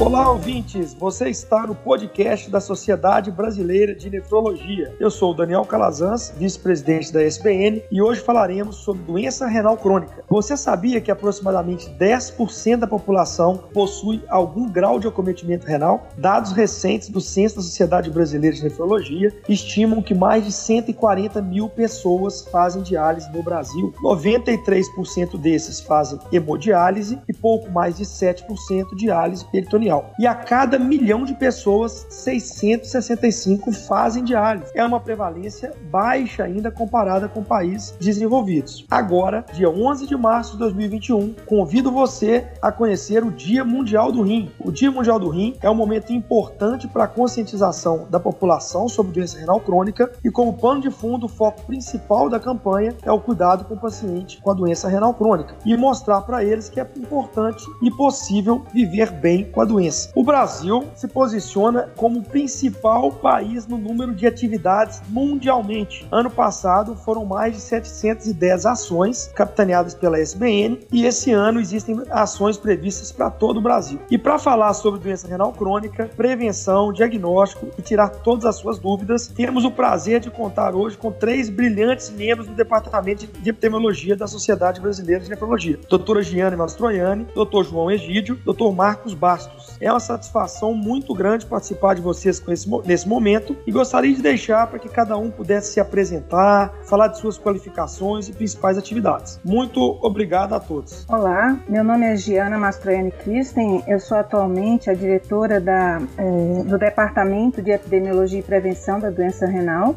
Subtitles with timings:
[0.00, 0.92] Olá, ouvintes!
[0.92, 4.92] Você está no podcast da Sociedade Brasileira de Nefrologia.
[4.98, 10.24] Eu sou o Daniel Calazans, vice-presidente da SBN, e hoje falaremos sobre doença renal crônica.
[10.28, 16.08] Você sabia que aproximadamente 10% da população possui algum grau de acometimento renal?
[16.18, 21.68] Dados recentes do Censo da Sociedade Brasileira de Nefrologia estimam que mais de 140 mil
[21.68, 23.94] pessoas fazem diálise no Brasil.
[24.02, 29.83] 93% desses fazem hemodiálise e pouco mais de 7% diálise peritoneal
[30.18, 34.70] e a cada milhão de pessoas, 665 fazem diálise.
[34.74, 38.86] É uma prevalência baixa ainda comparada com países desenvolvidos.
[38.90, 44.22] Agora, dia 11 de março de 2021, convido você a conhecer o Dia Mundial do
[44.22, 44.50] Rim.
[44.58, 49.12] O Dia Mundial do Rim é um momento importante para a conscientização da população sobre
[49.12, 53.20] doença renal crônica e como pano de fundo, o foco principal da campanha é o
[53.20, 56.88] cuidado com o paciente com a doença renal crônica e mostrar para eles que é
[56.96, 60.10] importante e possível viver bem com a doença doença.
[60.14, 66.06] O Brasil se posiciona como o principal país no número de atividades mundialmente.
[66.12, 72.56] Ano passado foram mais de 710 ações capitaneadas pela SBN e esse ano existem ações
[72.56, 73.98] previstas para todo o Brasil.
[74.08, 79.26] E para falar sobre doença renal crônica, prevenção, diagnóstico e tirar todas as suas dúvidas,
[79.26, 84.28] temos o prazer de contar hoje com três brilhantes membros do Departamento de Epidemiologia da
[84.28, 89.63] Sociedade Brasileira de Nefrologia: doutora Giane Mastroianni, doutor João Egídio, doutor Marcos Bastos.
[89.80, 94.66] É uma satisfação muito grande participar de vocês esse, nesse momento e gostaria de deixar
[94.66, 99.40] para que cada um pudesse se apresentar, falar de suas qualificações e principais atividades.
[99.44, 101.04] Muito obrigado a todos.
[101.08, 106.78] Olá, meu nome é Giana Mastroianni Christen, eu sou atualmente a diretora da, eh, do
[106.78, 109.96] Departamento de Epidemiologia e Prevenção da Doença Renal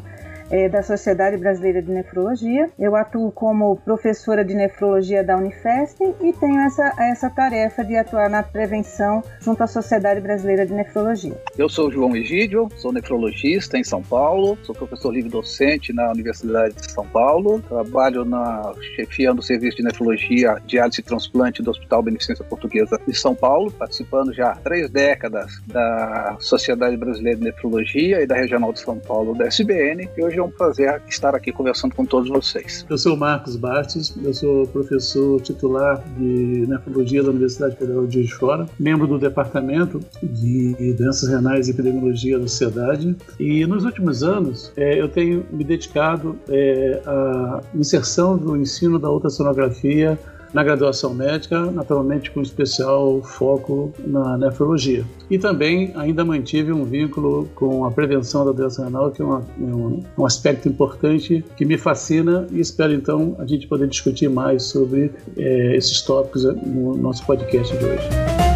[0.50, 2.70] é, da Sociedade Brasileira de Nefrologia.
[2.78, 8.28] Eu atuo como professora de nefrologia da Unifesp e tenho essa, essa tarefa de atuar
[8.28, 11.36] na prevenção junto à Sociedade Brasileira de Nefrologia.
[11.56, 16.74] Eu sou João Egídio, sou nefrologista em São Paulo, sou professor livre docente na Universidade
[16.74, 22.02] de São Paulo, trabalho na chefiando o serviço de nefrologia, diálise e transplante do Hospital
[22.02, 28.22] Beneficência Portuguesa de São Paulo, participando já há três décadas da Sociedade Brasileira de Nefrologia
[28.22, 31.52] e da Regional de São Paulo da SBN, e hoje é um prazer estar aqui
[31.52, 32.86] conversando com todos vocês.
[32.88, 38.28] Eu sou Marcos Bastos, eu sou professor titular de nefrologia da Universidade Federal de Juiz
[38.28, 43.16] de Fora, membro do Departamento de Doenças Renais e Epidemiologia da Sociedade.
[43.38, 49.10] E nos últimos anos é, eu tenho me dedicado é, à inserção do ensino da
[49.10, 50.18] ultrassonografia
[50.52, 55.04] na graduação médica, naturalmente com especial foco na nefrologia.
[55.30, 59.44] E também ainda mantive um vínculo com a prevenção da doença renal, que é uma,
[59.58, 64.64] um, um aspecto importante que me fascina e espero então a gente poder discutir mais
[64.64, 68.47] sobre é, esses tópicos no nosso podcast de hoje.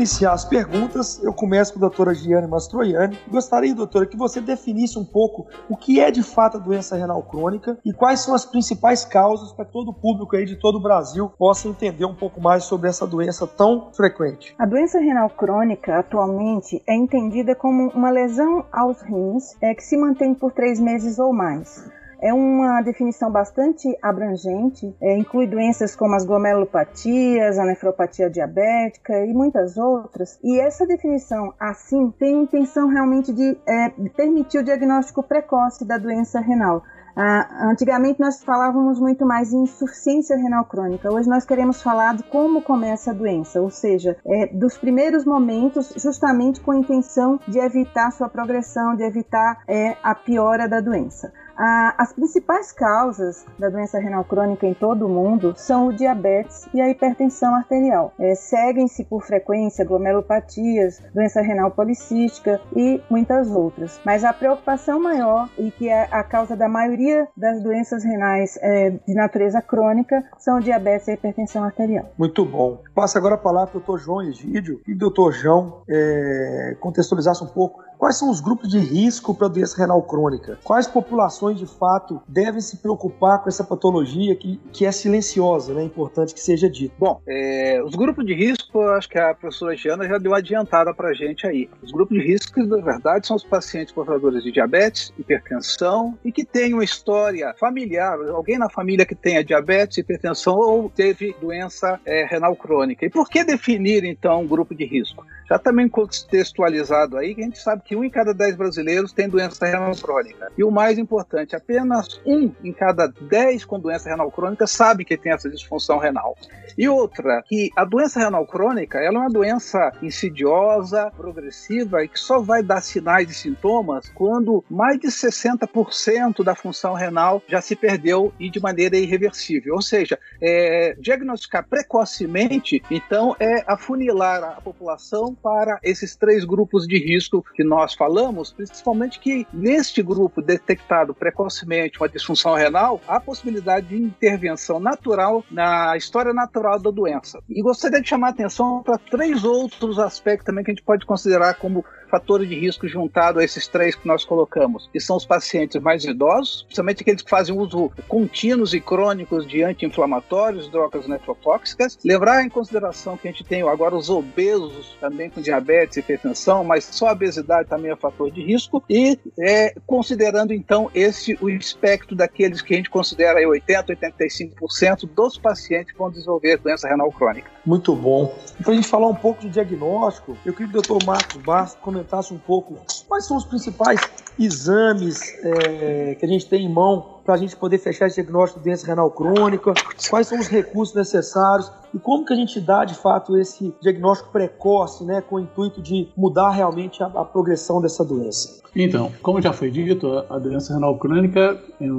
[0.00, 3.18] Iniciar as perguntas, eu começo com a doutora Giane Mastroianni.
[3.28, 7.22] Gostaria, doutora, que você definisse um pouco o que é de fato a doença renal
[7.22, 10.82] crônica e quais são as principais causas para todo o público aí de todo o
[10.82, 14.54] Brasil possa entender um pouco mais sobre essa doença tão frequente.
[14.58, 19.98] A doença renal crônica, atualmente, é entendida como uma lesão aos rins é, que se
[19.98, 21.84] mantém por três meses ou mais.
[22.22, 29.32] É uma definição bastante abrangente, é, inclui doenças como as glomerulopatias, a nefropatia diabética e
[29.32, 30.38] muitas outras.
[30.44, 35.96] E essa definição, assim, tem a intenção realmente de é, permitir o diagnóstico precoce da
[35.96, 36.82] doença renal.
[37.16, 41.12] Ah, antigamente nós falávamos muito mais em insuficiência renal crônica.
[41.12, 45.92] Hoje nós queremos falar de como começa a doença, ou seja, é, dos primeiros momentos,
[45.96, 51.32] justamente com a intenção de evitar sua progressão, de evitar é, a piora da doença.
[51.60, 56.80] As principais causas da doença renal crônica em todo o mundo são o diabetes e
[56.80, 58.14] a hipertensão arterial.
[58.18, 64.00] É, Seguem-se por frequência glomerulopatias, doença renal policística e muitas outras.
[64.06, 68.90] Mas a preocupação maior e que é a causa da maioria das doenças renais é,
[68.90, 72.06] de natureza crônica são o diabetes e a hipertensão arterial.
[72.16, 72.82] Muito bom.
[72.94, 74.02] Passo agora a palavra para o Dr.
[74.02, 75.32] João Egídio e o Dr.
[75.32, 80.58] João é, contextualizasse um pouco quais são os grupos de risco para doença renal crônica,
[80.64, 85.82] quais populações de fato devem se preocupar com essa patologia que, que é silenciosa, né?
[85.82, 86.94] É importante que seja dito.
[86.98, 91.10] Bom, é, os grupos de risco, acho que a professora Giana já deu adiantada para
[91.10, 91.68] a gente aí.
[91.82, 96.42] Os grupos de risco, na verdade, são os pacientes portadores de diabetes, hipertensão e que
[96.42, 102.24] têm uma história familiar, alguém na família que tenha diabetes, hipertensão ou teve doença é,
[102.24, 103.04] renal crônica.
[103.04, 105.22] E por que definir, então, um grupo de risco?
[105.50, 109.28] Já também contextualizado aí, que a gente sabe que um em cada dez brasileiros tem
[109.28, 110.50] doença renal crônica.
[110.56, 115.16] E o mais importante, apenas um em cada dez com doença renal crônica sabe que
[115.16, 116.36] tem essa disfunção renal.
[116.76, 122.18] E outra, que a doença renal crônica ela é uma doença insidiosa, progressiva e que
[122.18, 127.74] só vai dar sinais e sintomas quando mais de 60% da função renal já se
[127.74, 129.74] perdeu e de maneira irreversível.
[129.74, 136.98] Ou seja, é, diagnosticar precocemente, então, é afunilar a população para esses três grupos de
[136.98, 143.88] risco que nós falamos, principalmente que neste grupo detectado precocemente uma disfunção renal, há possibilidade
[143.88, 147.40] de intervenção natural na história natural da doença.
[147.48, 151.06] E gostaria de chamar a atenção para três outros aspectos também que a gente pode
[151.06, 155.24] considerar como fatores de risco juntado a esses três que nós colocamos, que são os
[155.24, 161.98] pacientes mais idosos, principalmente aqueles que fazem uso contínuos e crônicos de anti-inflamatórios, drogas nefrotóxicas.
[162.04, 166.64] Levar em consideração que a gente tem agora os obesos também com diabetes e hipertensão,
[166.64, 168.82] mas só a obesidade também é fator de risco.
[168.88, 175.08] E é, considerando então esse o espectro daqueles que a gente considera aí 80, 85%
[175.14, 177.50] dos pacientes vão desenvolver doença renal crônica.
[177.64, 178.34] Muito bom.
[178.62, 181.04] Para a gente falar um pouco de diagnóstico, eu queria que o Dr.
[181.04, 182.76] Marcos Bastos comentasse um pouco
[183.06, 184.00] quais são os principais
[184.38, 188.60] exames é, que a gente tem em mão para a gente poder fechar esse diagnóstico
[188.60, 189.72] de doença renal crônica,
[190.08, 194.30] quais são os recursos necessários e como que a gente dá de fato esse diagnóstico
[194.32, 198.60] precoce, né, com o intuito de mudar realmente a, a progressão dessa doença.
[198.74, 201.92] Então, como já foi dito, a doença renal crônica é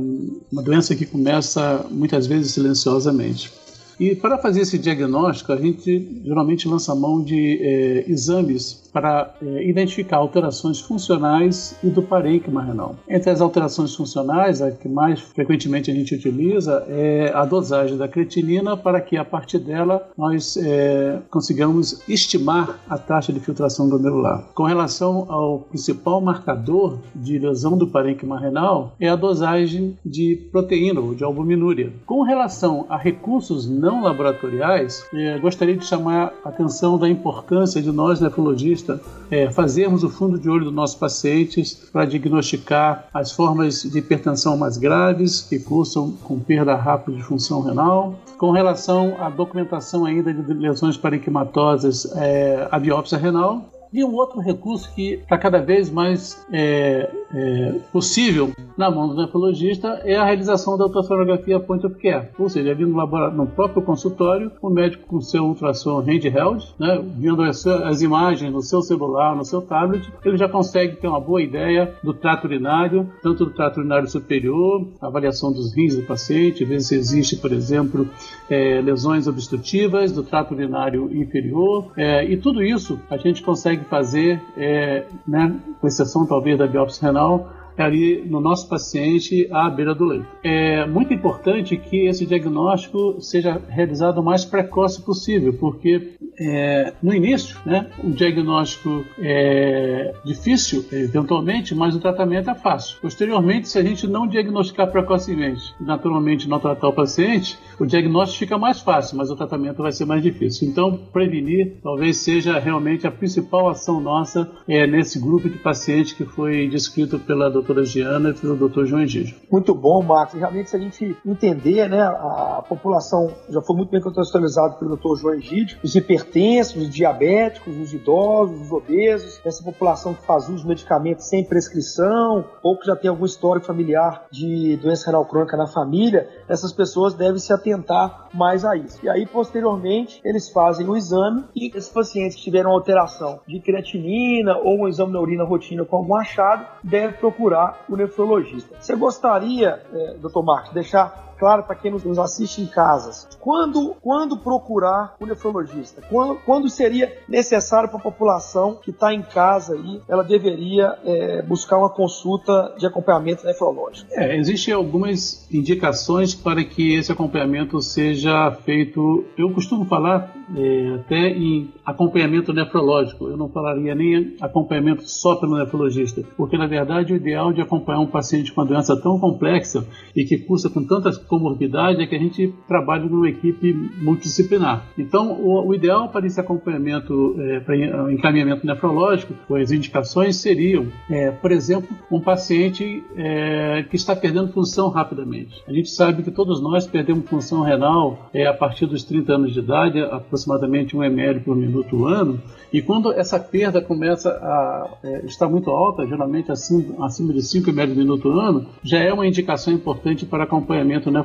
[0.51, 3.53] uma doença que começa muitas vezes silenciosamente.
[3.99, 9.67] E para fazer esse diagnóstico, a gente geralmente lança mão de é, exames para é,
[9.67, 12.95] identificar alterações funcionais e do parênquima renal.
[13.07, 18.07] Entre as alterações funcionais, a que mais frequentemente a gente utiliza é a dosagem da
[18.07, 24.43] creatinina para que a partir dela nós é, consigamos estimar a taxa de filtração glomerular.
[24.53, 30.99] Com relação ao principal marcador de lesão do parênquima renal é a dosagem de proteína
[30.99, 31.91] ou de albuminúria.
[32.05, 37.91] Com relação a recursos não laboratoriais, é, gostaria de chamar a atenção da importância de
[37.91, 38.80] nós nefrologistas
[39.29, 44.57] é, fazermos o fundo de olho dos nossos pacientes para diagnosticar as formas de hipertensão
[44.57, 48.15] mais graves, que cursam com perda rápida de função renal.
[48.37, 54.39] Com relação à documentação ainda de lesões parenquimatosas, é, a biópsia renal, e um outro
[54.39, 60.25] recurso que está cada vez mais é, é, possível na mão do nefrologista é a
[60.25, 62.29] realização da ultrassonografia point of care.
[62.39, 66.99] Ou seja, ali no, laboratório, no próprio consultório, o médico com seu ultrassom handheld, né,
[67.15, 71.19] vendo as, as, imagens no seu celular, no seu tablet, ele já consegue ter uma
[71.19, 76.65] boa ideia do trato urinário, tanto do trato urinário superior, avaliação dos rins do paciente,
[76.65, 78.09] ver se existe, por exemplo,
[78.49, 84.41] é, lesões obstrutivas do trato urinário inferior, é, e tudo isso a gente consegue fazer,
[84.57, 89.93] é, né, com exceção talvez da biópsia renal, é ali no nosso paciente à beira
[89.93, 90.25] do leito.
[90.43, 97.13] É muito importante que esse diagnóstico seja realizado o mais precoce possível, porque é, no
[97.13, 102.97] início, né, o diagnóstico é difícil, eventualmente, mas o tratamento é fácil.
[103.01, 108.57] Posteriormente, se a gente não diagnosticar precocemente, naturalmente não tratar o paciente, o diagnóstico fica
[108.57, 110.67] mais fácil, mas o tratamento vai ser mais difícil.
[110.67, 116.25] Então, prevenir talvez seja realmente a principal ação nossa é, nesse grupo de pacientes que
[116.25, 119.35] foi descrito pela doutora Giana e pelo doutor João Egídio.
[119.51, 120.39] Muito bom, Marcos.
[120.39, 125.17] Realmente, se a gente entender, né, a população já foi muito bem contextualizada pelo doutor
[125.17, 130.63] João Egídio, os hipertensos, os diabéticos, os idosos, os obesos, essa população que faz uso
[130.63, 135.55] de medicamentos sem prescrição, ou que já tem algum histórico familiar de doença renal crônica
[135.55, 138.99] na família, essas pessoas devem se atentar mais a isso.
[139.03, 144.57] E aí, posteriormente, eles fazem o exame e esses pacientes que tiveram alteração de creatinina
[144.57, 147.50] ou um exame na urina rotina com algum achado, devem procurar
[147.89, 148.75] o nefrologista.
[148.79, 153.27] Você gostaria, é, doutor Marcos, deixar claro para quem nos assiste em casas.
[153.39, 155.99] Quando, quando procurar o nefrologista?
[156.07, 161.41] Quando, quando seria necessário para a população que está em casa aí, ela deveria é,
[161.41, 164.07] buscar uma consulta de acompanhamento nefrológico?
[164.13, 169.25] É, existem algumas indicações para que esse acompanhamento seja feito.
[169.35, 173.27] Eu costumo falar é, até em acompanhamento nefrológico.
[173.27, 177.99] Eu não falaria nem acompanhamento só pelo nefrologista, porque na verdade o ideal de acompanhar
[177.99, 182.13] um paciente com uma doença tão complexa e que cursa com tantas comorbidades é que
[182.13, 184.83] a gente trabalhe numa equipe multidisciplinar.
[184.97, 187.77] Então, o, o ideal para esse acompanhamento, é, para
[188.11, 194.89] encaminhamento nefrológico, as indicações seriam, é, por exemplo, um paciente é, que está perdendo função
[194.89, 195.63] rapidamente.
[195.65, 199.53] A gente sabe que todos nós perdemos função renal é, a partir dos 30 anos
[199.53, 202.41] de idade, aproximadamente 1 ml por minuto ano,
[202.73, 207.69] e quando essa perda começa a é, estar muito alta, geralmente acima, acima de 5
[207.69, 211.20] ml por minuto ano, já é uma indicação importante para acompanhamento nefrológico.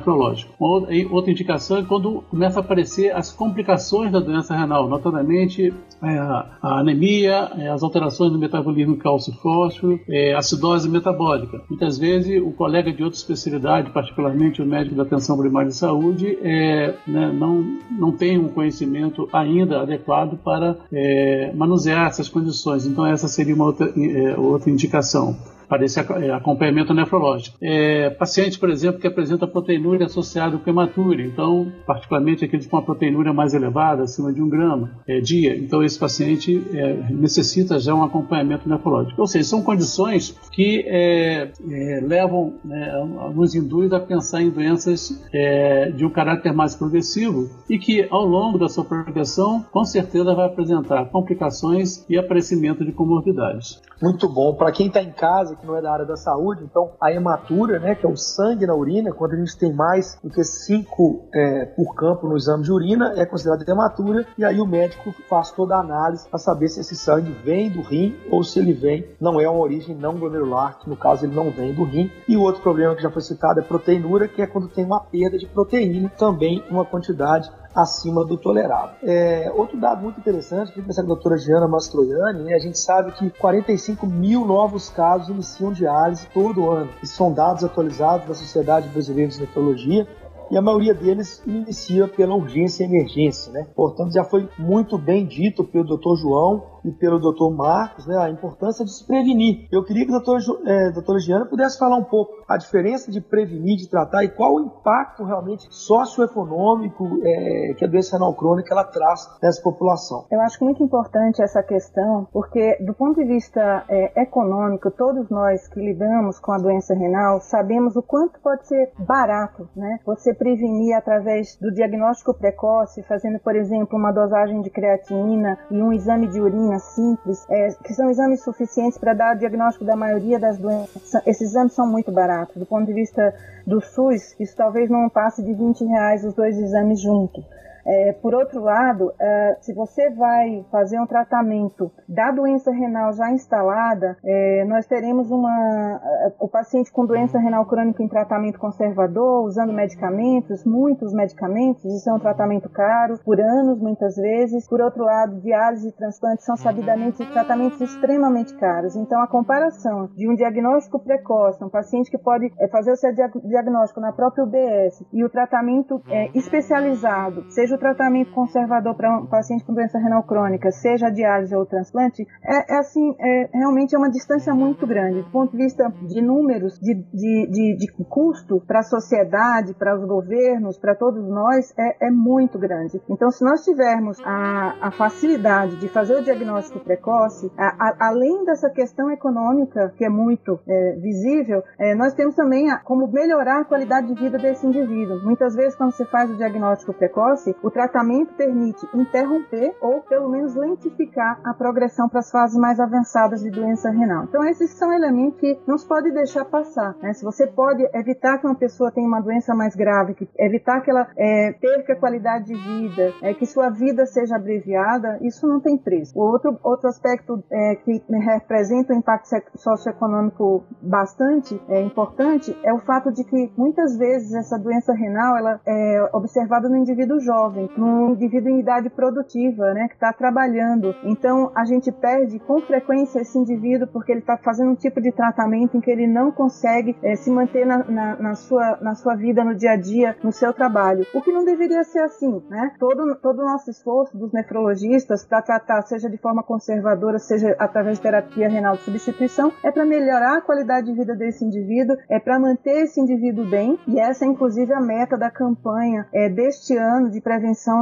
[0.59, 5.73] Outra indicação é quando começa a aparecer as complicações da doença renal, notadamente
[6.03, 11.61] é, a anemia, é, as alterações no metabolismo cálcio-fósforo, é, acidose metabólica.
[11.69, 16.37] Muitas vezes o colega de outra especialidade, particularmente o médico da atenção primária de saúde,
[16.41, 22.85] é, né, não, não tem um conhecimento ainda adequado para é, manusear essas condições.
[22.85, 25.35] Então essa seria uma outra, é, outra indicação
[25.67, 27.57] para esse é, acompanhamento nefrológico.
[27.61, 28.15] É,
[28.59, 33.53] por exemplo, que apresentam proteinúria associada com hematúria, então, particularmente aqueles com uma proteinúria mais
[33.53, 38.67] elevada, acima de um grama é, dia, então esse paciente é, necessita já um acompanhamento
[38.69, 39.19] nefrológico.
[39.19, 42.93] Ou seja, são condições que é, é, levam, né,
[43.33, 48.25] nos induz a pensar em doenças é, de um caráter mais progressivo e que, ao
[48.25, 53.81] longo da sua progressão, com certeza vai apresentar complicações e aparecimento de comorbidades.
[54.01, 54.53] Muito bom.
[54.53, 57.79] Para quem está em casa, que não é da área da saúde, então a hematura,
[57.79, 61.29] né, que é o sangue na urina, quando a gente tem mais do que 5
[61.33, 65.51] é, por campo no exame de urina, é considerada hematura, e aí o médico faz
[65.51, 69.07] toda a análise para saber se esse sangue vem do rim ou se ele vem,
[69.19, 72.11] não é uma origem não glomerular, que no caso ele não vem do rim.
[72.27, 74.99] E o outro problema que já foi citado é proteinura, que é quando tem uma
[74.99, 78.95] perda de proteína, também uma quantidade acima do tolerável.
[79.03, 83.11] É, outro dado muito interessante, que com a doutora Giana Mastroianni, né, a gente sabe
[83.11, 86.89] que 45 mil novos casos iniciam diálise todo ano.
[87.03, 90.07] Isso são dados atualizados da Sociedade Brasileira de Nefrologia
[90.49, 93.67] e a maioria deles inicia pela urgência e emergência, né?
[93.75, 96.15] Portanto, já foi muito bem dito pelo Dr.
[96.21, 97.53] João e pelo Dr.
[97.53, 99.67] Marcos, né, a importância de se prevenir.
[99.71, 103.19] Eu queria que a doutora, é, doutora Giana pudesse falar um pouco a diferença de
[103.19, 108.73] prevenir, de tratar e qual o impacto realmente socioeconômico é, que a doença renal crônica
[108.73, 110.25] ela traz nessa população.
[110.31, 115.67] Eu acho muito importante essa questão, porque do ponto de vista é, econômico, todos nós
[115.67, 119.99] que lidamos com a doença renal sabemos o quanto pode ser barato, né?
[120.05, 125.91] Você prevenir através do diagnóstico precoce, fazendo, por exemplo, uma dosagem de creatinina e um
[125.91, 130.39] exame de urina simples, é, que são exames suficientes para dar o diagnóstico da maioria
[130.39, 131.13] das doenças.
[131.25, 132.55] Esses exames são muito baratos.
[132.55, 133.33] Do ponto de vista
[133.65, 137.43] do SUS, isso talvez não passe de 20 reais os dois exames juntos.
[137.87, 143.31] É, por outro lado, é, se você vai fazer um tratamento da doença renal já
[143.31, 149.45] instalada, é, nós teremos uma, é, o paciente com doença renal crônica em tratamento conservador,
[149.45, 154.67] usando medicamentos, muitos medicamentos, isso é um tratamento caro, por anos muitas vezes.
[154.67, 158.97] Por outro lado, diálise e transplante são sabidamente tratamentos extremamente caros.
[158.97, 163.13] Então, a comparação de um diagnóstico precoce, um paciente que pode é, fazer o seu
[163.45, 166.01] diagnóstico na própria UBS e o tratamento
[166.33, 171.55] especializado, seja o tratamento conservador para um paciente com doença renal crônica, seja a diálise
[171.55, 175.21] ou o transplante, é, é assim, é, realmente é uma distância muito grande.
[175.21, 179.95] Do ponto de vista de números, de, de, de, de custo para a sociedade, para
[179.95, 182.99] os governos, para todos nós, é, é, muito grande.
[183.09, 188.43] Então, se nós tivermos a, a facilidade de fazer o diagnóstico precoce, a, a, além
[188.43, 193.65] dessa questão econômica, que é muito é, visível, é, nós temos também como melhorar a
[193.65, 195.21] qualidade de vida desse indivíduo.
[195.23, 200.55] Muitas vezes, quando você faz o diagnóstico precoce, o tratamento permite interromper ou pelo menos
[200.55, 204.23] lentificar a progressão para as fases mais avançadas de doença renal.
[204.23, 206.95] Então esses são elementos que não se pode deixar passar.
[207.01, 207.11] Né?
[207.11, 210.89] Se você pode evitar que uma pessoa tenha uma doença mais grave, que evitar que
[210.89, 215.77] ela é, perca qualidade de vida, é, que sua vida seja abreviada, isso não tem
[215.77, 216.17] preço.
[216.17, 222.79] O outro, outro aspecto é, que representa um impacto socioeconômico bastante é, importante é o
[222.79, 227.69] fato de que muitas vezes essa doença renal ela é observada no indivíduo jovem jovem,
[227.77, 230.95] num indivíduo em idade produtiva, né, que está trabalhando.
[231.03, 235.11] Então a gente perde com frequência esse indivíduo porque ele está fazendo um tipo de
[235.11, 239.15] tratamento em que ele não consegue é, se manter na, na, na, sua, na sua
[239.15, 241.05] vida no dia a dia, no seu trabalho.
[241.13, 242.73] O que não deveria ser assim, né?
[242.79, 247.97] Todo, todo o nosso esforço dos nefrologistas para tratar, seja de forma conservadora, seja através
[247.97, 252.19] de terapia renal de substituição, é para melhorar a qualidade de vida desse indivíduo, é
[252.19, 256.75] para manter esse indivíduo bem, e essa é inclusive a meta da campanha é, deste
[256.75, 257.36] ano de prevenção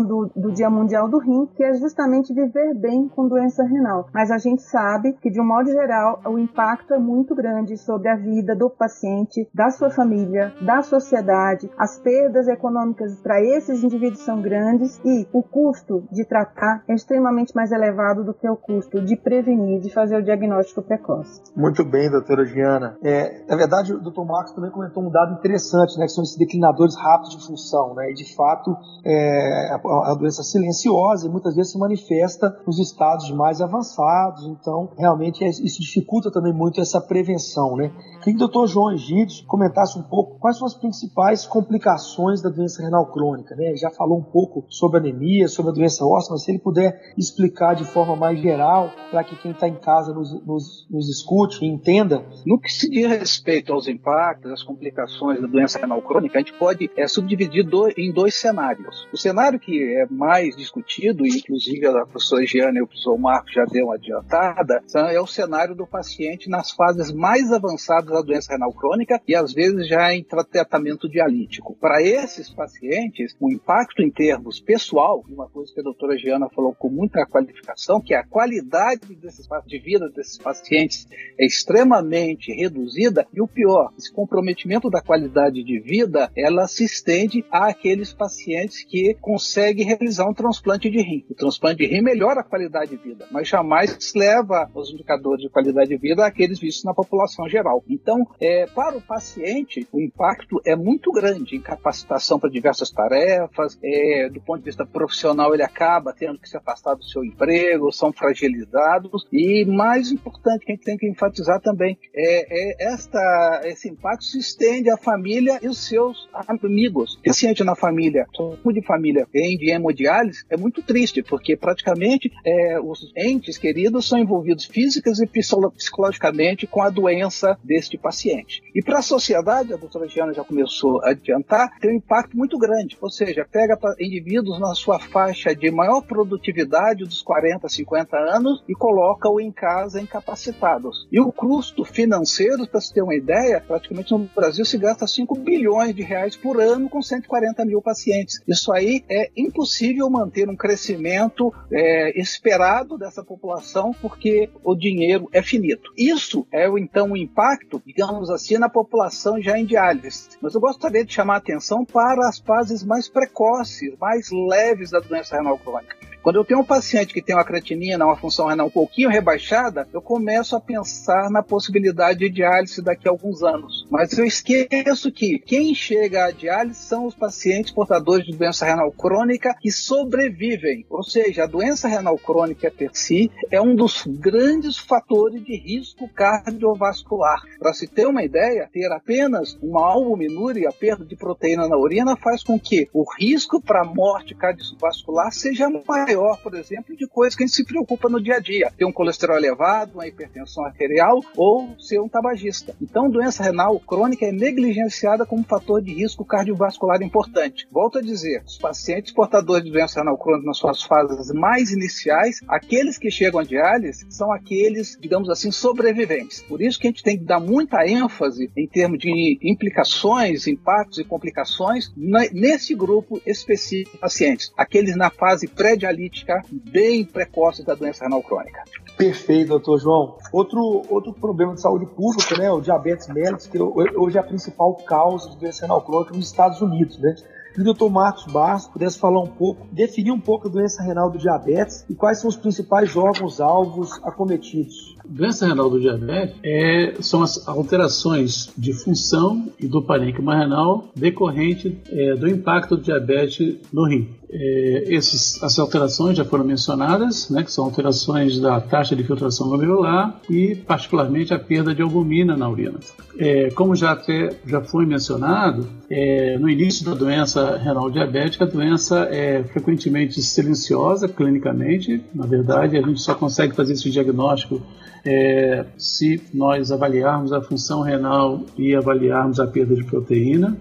[0.05, 4.07] do, do Dia Mundial do Rim, que é justamente viver bem com doença renal.
[4.13, 8.09] Mas a gente sabe que, de um modo geral, o impacto é muito grande sobre
[8.09, 14.23] a vida do paciente, da sua família, da sociedade, as perdas econômicas para esses indivíduos
[14.23, 19.01] são grandes e o custo de tratar é extremamente mais elevado do que o custo
[19.01, 21.41] de prevenir, de fazer o diagnóstico precoce.
[21.55, 22.97] Muito bem, doutora Giana.
[23.03, 26.37] É, na verdade, o doutor Marcos também comentou um dado interessante, né, que são esses
[26.37, 27.93] declinadores rápidos de função.
[27.95, 33.31] Né, e, de fato, é, a, doença silenciosa e muitas vezes se manifesta nos estados
[33.31, 34.45] mais avançados.
[34.45, 37.75] Então, realmente, é, isso dificulta também muito essa prevenção.
[37.75, 37.89] Né?
[38.19, 42.49] Queria que o doutor João Egídio comentasse um pouco quais são as principais complicações da
[42.49, 43.55] doença renal crônica.
[43.55, 43.75] Né?
[43.75, 47.75] Já falou um pouco sobre anemia, sobre a doença óssea, mas se ele puder explicar
[47.75, 51.67] de forma mais geral, para que quem está em casa nos, nos, nos escute e
[51.67, 52.25] entenda.
[52.45, 56.53] No que se diz respeito aos impactos, às complicações da doença renal crônica, a gente
[56.53, 59.07] pode é, subdividir do, em dois cenários.
[59.13, 63.51] O cenário que é mais discutido, e inclusive a professora Giana e o professor Marco
[63.51, 68.53] já deu uma adiantada, é o cenário do paciente nas fases mais avançadas da doença
[68.53, 71.75] renal crônica e às vezes já em tratamento dialítico.
[71.79, 76.73] Para esses pacientes, o impacto em termos pessoal, uma coisa que a doutora Giana falou
[76.73, 81.07] com muita qualificação, que é a qualidade desses, de vida desses pacientes
[81.39, 87.45] é extremamente reduzida e o pior, esse comprometimento da qualidade de vida, ela se estende
[87.51, 91.25] àqueles pacientes que conseguem realizar um transplante de rim.
[91.27, 95.49] O transplante de rim melhora a qualidade de vida, mas jamais leva os indicadores de
[95.49, 97.83] qualidade de vida àqueles vistos na população geral.
[97.89, 104.29] Então, é, para o paciente, o impacto é muito grande, incapacitação para diversas tarefas, é,
[104.29, 108.13] do ponto de vista profissional, ele acaba tendo que se afastar do seu emprego, são
[108.13, 113.89] fragilizados, e mais importante que a gente tem que enfatizar também, é, é esta, esse
[113.89, 117.19] impacto se estende à família e os seus amigos.
[117.25, 123.11] Paciente na família, como de família em hemodiálise, é muito triste, porque praticamente é, os
[123.15, 128.61] entes queridos são envolvidos físicas e psicologicamente com a doença deste paciente.
[128.73, 132.57] E para a sociedade, a doutora Giana já começou a adiantar, tem um impacto muito
[132.57, 138.63] grande, ou seja, pega indivíduos na sua faixa de maior produtividade dos 40, 50 anos
[138.67, 141.07] e coloca-o em casa incapacitados.
[141.11, 145.35] E o custo financeiro, para se ter uma ideia, praticamente no Brasil se gasta 5
[145.39, 148.41] bilhões de reais por ano com 140 mil pacientes.
[148.47, 155.41] Isso aí é impossível manter um crescimento é, esperado dessa população porque o dinheiro é
[155.41, 155.91] finito.
[155.97, 160.29] Isso é então o impacto, digamos assim, na população já em diálise.
[160.41, 164.99] Mas eu gostaria de chamar a atenção para as fases mais precoces, mais leves da
[164.99, 166.14] doença renal crônica.
[166.25, 169.87] Quando eu tenho um paciente que tem uma creatinina, uma função renal um pouquinho rebaixada,
[169.93, 173.85] eu começo a pensar na possibilidade de diálise daqui a alguns anos.
[173.91, 178.91] Mas eu esqueço que quem chega à diálise são os pacientes portadores de doença renal
[178.91, 180.83] crônica que sobrevivem.
[180.89, 186.09] Ou seja, a doença renal crônica per si é um dos grandes fatores de risco
[186.09, 187.39] cardiovascular.
[187.59, 192.17] Para se ter uma ideia, ter apenas uma albuminúria, a perda de proteína na urina,
[192.17, 197.35] faz com que o risco para morte cardiovascular seja maior maior, por exemplo, de coisas
[197.35, 198.71] que a gente se preocupa no dia a dia.
[198.75, 202.75] Ter um colesterol elevado, uma hipertensão arterial ou ser um tabagista.
[202.81, 207.67] Então, doença renal crônica é negligenciada como fator de risco cardiovascular importante.
[207.71, 212.39] Volto a dizer, os pacientes portadores de doença renal crônica nas suas fases mais iniciais,
[212.47, 216.41] aqueles que chegam à diálise são aqueles, digamos assim, sobreviventes.
[216.41, 220.99] Por isso que a gente tem que dar muita ênfase em termos de implicações, impactos
[220.99, 224.51] e complicações nesse grupo específico de pacientes.
[224.57, 226.41] Aqueles na fase pré-dialítica analítica
[226.71, 228.63] bem precoce da doença renal crônica.
[228.97, 230.17] Perfeito, doutor João.
[230.31, 234.75] Outro, outro problema de saúde pública, né, o diabetes mellitus, que hoje é a principal
[234.75, 237.15] causa de doença renal crônica nos Estados Unidos, né?
[237.57, 241.17] O doutor Marcos Barros pudesse falar um pouco, definir um pouco a doença renal do
[241.17, 244.94] diabetes e quais são os principais órgãos-alvos acometidos.
[245.07, 251.77] Doença renal do diabetes é, são as alterações de função e do parênquima renal decorrente
[251.89, 254.09] é, do impacto do diabetes no rim.
[254.29, 259.47] É, esses, as alterações já foram mencionadas, né, que são alterações da taxa de filtração
[259.47, 262.79] glomerular e, particularmente, a perda de albumina na urina.
[263.17, 268.47] É, como já, até, já foi mencionado, é, no início da doença renal diabética, a
[268.47, 272.03] doença é frequentemente silenciosa clinicamente.
[272.13, 274.61] Na verdade, a gente só consegue fazer esse diagnóstico
[275.05, 280.57] é, se nós avaliarmos a função renal e avaliarmos a perda de proteína.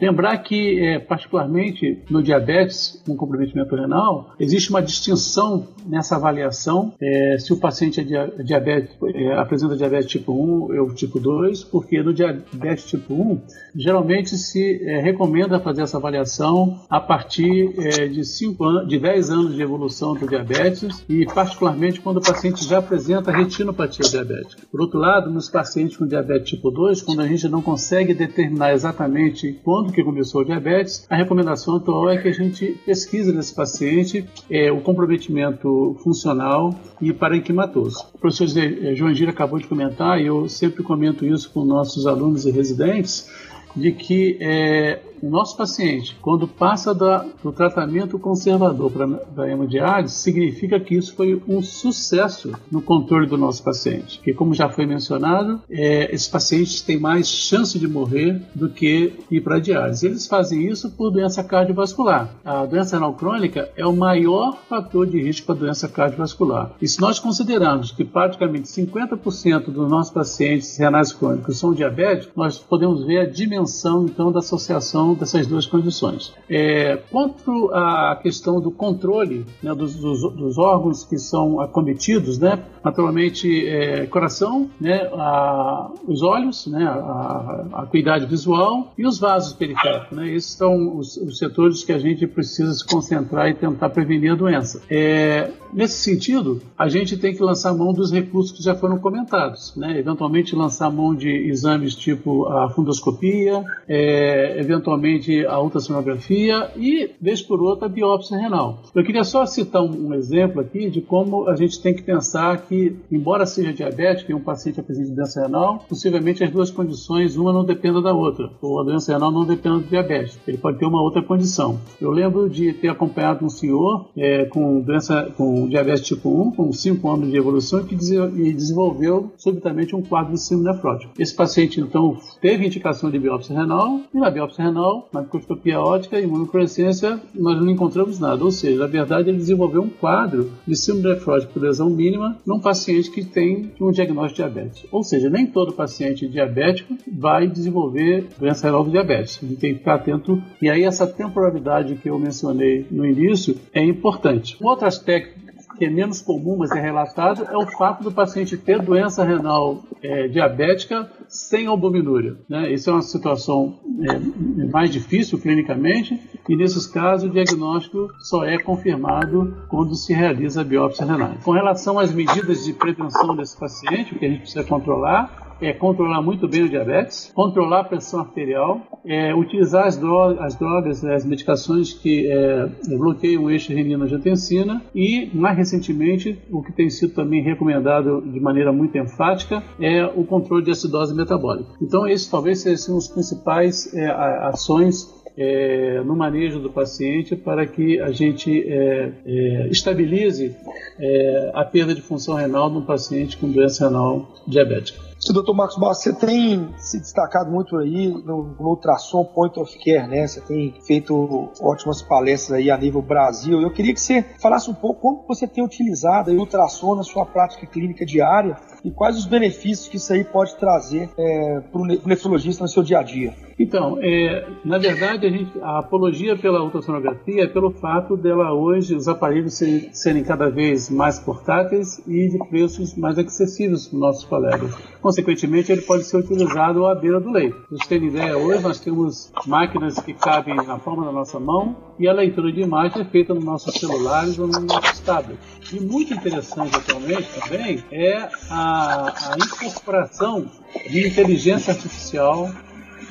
[0.00, 7.36] Lembrar que, é, particularmente no diabetes com comprometimento renal, existe uma distinção nessa avaliação é,
[7.38, 12.12] se o paciente é diabetes, é, apresenta diabetes tipo 1 ou tipo 2, porque no
[12.12, 13.40] diabetes tipo 1,
[13.74, 19.30] geralmente se é, recomenda fazer essa avaliação a partir é, de, 5 anos, de 10
[19.30, 24.62] anos de evolução do diabetes e, particularmente, quando o paciente já apresenta retinopatia diabética.
[24.70, 28.72] Por outro lado, nos pacientes com diabetes tipo 2, quando a gente não consegue determinar
[28.72, 33.54] exatamente quando que começou o diabetes, a recomendação atual é que a gente pesquise nesse
[33.54, 38.06] paciente é, o comprometimento funcional e parenquimatoso.
[38.14, 38.46] O professor
[38.94, 43.30] João Gira acabou de comentar, e eu sempre comento isso com nossos alunos e residentes,
[43.74, 48.90] de que é, o nosso paciente, quando passa da, do tratamento conservador
[49.34, 54.20] para hemodiálise, significa que isso foi um sucesso no controle do nosso paciente.
[54.22, 59.14] Que, como já foi mencionado, é, esses pacientes têm mais chance de morrer do que
[59.30, 60.06] ir para a diálise.
[60.06, 62.30] Eles fazem isso por doença cardiovascular.
[62.44, 66.72] A doença renal crônica é o maior fator de risco para doença cardiovascular.
[66.80, 72.58] E se nós considerarmos que praticamente 50% dos nossos pacientes renais crônicos são diabéticos, nós
[72.58, 76.32] podemos ver a dimensão, então, da associação dessas duas condições.
[76.48, 82.62] É, quanto à questão do controle né, dos, dos, dos, órgãos que são acometidos, né,
[82.84, 89.52] naturalmente, é, coração, né, a, os olhos, né, a, a acuidade visual e os vasos
[89.52, 90.16] periféricos.
[90.16, 94.32] Né, esses são os, os, setores que a gente precisa se concentrar e tentar prevenir
[94.32, 94.82] a doença.
[94.90, 99.74] É, nesse sentido, a gente tem que lançar mão dos recursos que já foram comentados,
[99.76, 107.10] né, eventualmente lançar mão de exames tipo a fundoscopia, é, eventualmente eventualmente a ultrassonografia e,
[107.20, 108.82] vez por outra, a biópsia renal.
[108.94, 112.66] Eu queria só citar um, um, exemplo aqui de como a gente tem que pensar
[112.66, 117.52] que, embora seja diabético e um paciente apresente doença renal, possivelmente as duas condições, uma
[117.52, 120.38] não dependa da outra, ou a doença renal não depende do diabetes.
[120.46, 121.78] Ele pode ter uma outra condição.
[122.00, 126.72] Eu lembro de ter acompanhado um senhor é, com doença, com diabetes tipo 1, com
[126.72, 131.12] 5 anos de evolução, que desenvolveu subitamente um quadro de síndrome nefrótico.
[131.18, 136.18] Esse paciente, então, teve indicação de biópsia renal, e na biópsia renal na microscopia ótica
[136.18, 138.44] e imunofluorescência, nós não encontramos nada.
[138.44, 142.60] Ou seja, na verdade, ele desenvolveu um quadro de síndrome nefrótica por lesão mínima num
[142.60, 144.86] paciente que tem um diagnóstico de diabetes.
[144.90, 149.38] Ou seja, nem todo paciente diabético vai desenvolver doença renal do diabetes.
[149.42, 150.42] Gente tem que ficar atento.
[150.60, 154.56] E aí, essa temporalidade que eu mencionei no início é importante.
[154.62, 155.47] Um outro aspecto
[155.78, 159.82] que é menos comum, mas é relatado, é o fato do paciente ter doença renal
[160.02, 162.36] é, diabética sem albuminúria.
[162.48, 162.72] Né?
[162.72, 168.58] Isso é uma situação é, mais difícil clinicamente e, nesses casos, o diagnóstico só é
[168.58, 171.34] confirmado quando se realiza a biópsia renal.
[171.44, 175.72] Com relação às medidas de prevenção desse paciente, o que a gente precisa controlar, é
[175.72, 181.04] controlar muito bem o diabetes, controlar a pressão arterial, é, utilizar as drogas, as, drogas,
[181.04, 187.14] as medicações que é, bloqueiam o eixo renina-angiotensina e, mais recentemente, o que tem sido
[187.14, 191.70] também recomendado de maneira muito enfática é o controle de acidose metabólica.
[191.80, 198.00] Então, esses talvez sejam os principais é, ações é, no manejo do paciente para que
[198.00, 200.56] a gente é, é, estabilize
[200.98, 205.07] é, a perda de função renal no paciente com doença renal diabética.
[205.28, 209.76] O doutor Marcos Bastos, você tem se destacado muito aí no, no ultrassom point of
[209.84, 210.26] care, né?
[210.26, 213.60] Você tem feito ótimas palestras aí a nível Brasil.
[213.60, 217.26] Eu queria que você falasse um pouco como você tem utilizado o ultrassom na sua
[217.26, 221.84] prática clínica diária e quais os benefícios que isso aí pode trazer é, para o
[221.84, 223.34] nefrologista no seu dia a dia.
[223.58, 228.94] Então, é, na verdade, a, gente, a, apologia pela ultrassonografia é pelo fato dela hoje,
[228.94, 234.00] os aparelhos serem, serem cada vez mais portáteis e de preços mais acessíveis para os
[234.00, 234.76] nossos colegas.
[235.08, 237.56] Consequentemente, ele pode ser utilizado à beira do leito.
[237.56, 241.94] Para vocês terem ideia, hoje nós temos máquinas que cabem na palma da nossa mão
[241.98, 245.72] e a leitura de imagem é feita nos nossos celulares ou nos nossos tablets.
[245.72, 250.44] E muito interessante atualmente também é a, a incorporação
[250.90, 252.50] de inteligência artificial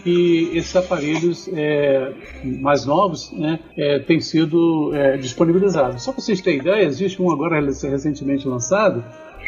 [0.04, 2.14] que esses aparelhos é,
[2.62, 6.04] mais novos né, é, têm sido é, disponibilizados.
[6.04, 9.04] Só para vocês terem ideia, existe um agora recentemente lançado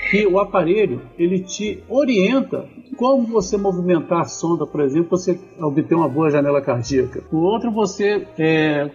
[0.09, 2.65] que o aparelho ele te orienta
[2.99, 7.23] como você movimentar a sonda, por exemplo, você obter uma boa janela cardíaca.
[7.31, 8.89] O outro, você é,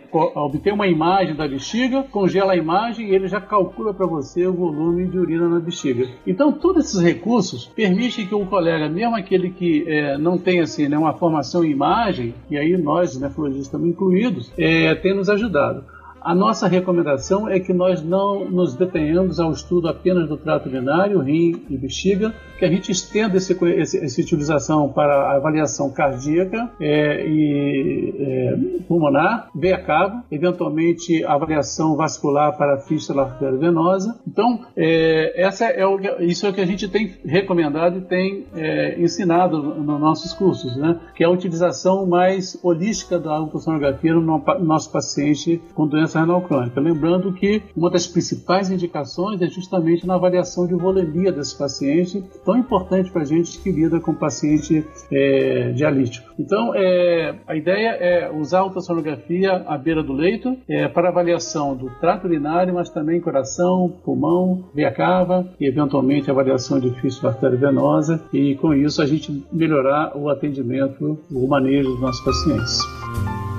[0.74, 5.06] uma imagem da bexiga, congela a imagem e ele já calcula para você o volume
[5.06, 6.06] de urina na bexiga.
[6.26, 10.86] Então, todos esses recursos permitem que o colega, mesmo aquele que é, não tem assim,
[10.86, 15.84] né, uma formação em imagem, e aí nós, nefrologistas também incluídos, é, tem nos ajudado.
[16.24, 21.20] A nossa recomendação é que nós não nos detenhamos ao estudo apenas do trato urinário,
[21.20, 26.70] rim e bexiga, que a gente estenda esse, esse, essa utilização para a avaliação cardíaca
[26.80, 28.56] é, e é,
[28.88, 34.18] pulmonar, veia cavo, eventualmente avaliação vascular para a fístula arteriovenosa.
[34.26, 38.46] Então, é, essa é o, isso é o que a gente tem recomendado e tem
[38.56, 40.98] é, ensinado nos nossos cursos, né?
[41.14, 46.80] que é a utilização mais holística da ultrassonografia no nosso paciente com doença renal crônica.
[46.80, 52.56] Lembrando que uma das principais indicações é justamente na avaliação de volemia desse paciente, tão
[52.56, 56.32] importante para a gente que lida com paciente é, dialítico.
[56.38, 61.76] Então, é, a ideia é usar a ultrassonografia à beira do leito é, para avaliação
[61.76, 68.22] do trato urinário, mas também coração, pulmão, veia cava e, eventualmente, avaliação de fístula arteriovenosa
[68.32, 73.53] e, com isso, a gente melhorar o atendimento, o manejo dos nossos pacientes.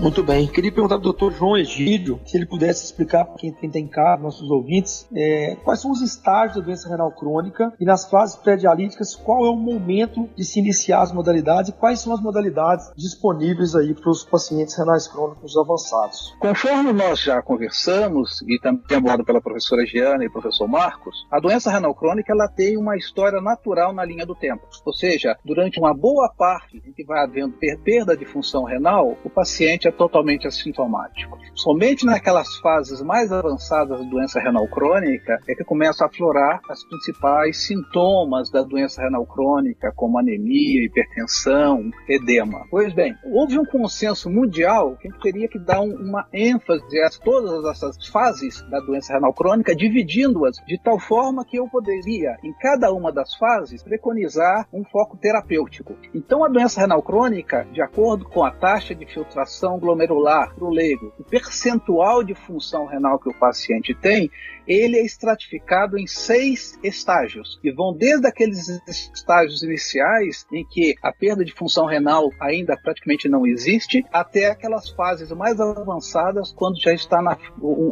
[0.00, 0.46] Muito bem.
[0.46, 3.88] Queria perguntar para o doutor João Egídio se ele pudesse explicar para quem tem em
[3.88, 8.36] casa, nossos ouvintes, é, quais são os estágios da doença renal crônica e nas fases
[8.36, 12.92] pré-dialíticas, qual é o momento de se iniciar as modalidades e quais são as modalidades
[12.96, 16.32] disponíveis aí para os pacientes renais crônicos avançados.
[16.38, 21.72] Conforme nós já conversamos e também abordado pela professora Giana e professor Marcos, a doença
[21.72, 24.62] renal crônica ela tem uma história natural na linha do tempo.
[24.84, 29.30] Ou seja, durante uma boa parte em que vai havendo perda de função renal, o
[29.30, 31.38] paciente é totalmente assintomático.
[31.54, 36.84] Somente naquelas fases mais avançadas da doença renal crônica é que começam a aflorar as
[36.84, 42.64] principais sintomas da doença renal crônica, como anemia, hipertensão, edema.
[42.70, 48.06] Pois bem, houve um consenso mundial que teria que dar uma ênfase a todas essas
[48.08, 53.10] fases da doença renal crônica, dividindo-as de tal forma que eu poderia, em cada uma
[53.10, 55.96] das fases, preconizar um foco terapêutico.
[56.14, 60.70] Então, a doença renal crônica, de acordo com a taxa de filtração glomerular para o
[60.70, 64.30] leigo, o percentual de função renal que o paciente tem,
[64.66, 71.12] ele é estratificado em seis estágios, que vão desde aqueles estágios iniciais, em que a
[71.12, 76.92] perda de função renal ainda praticamente não existe, até aquelas fases mais avançadas, quando já
[76.92, 77.36] está na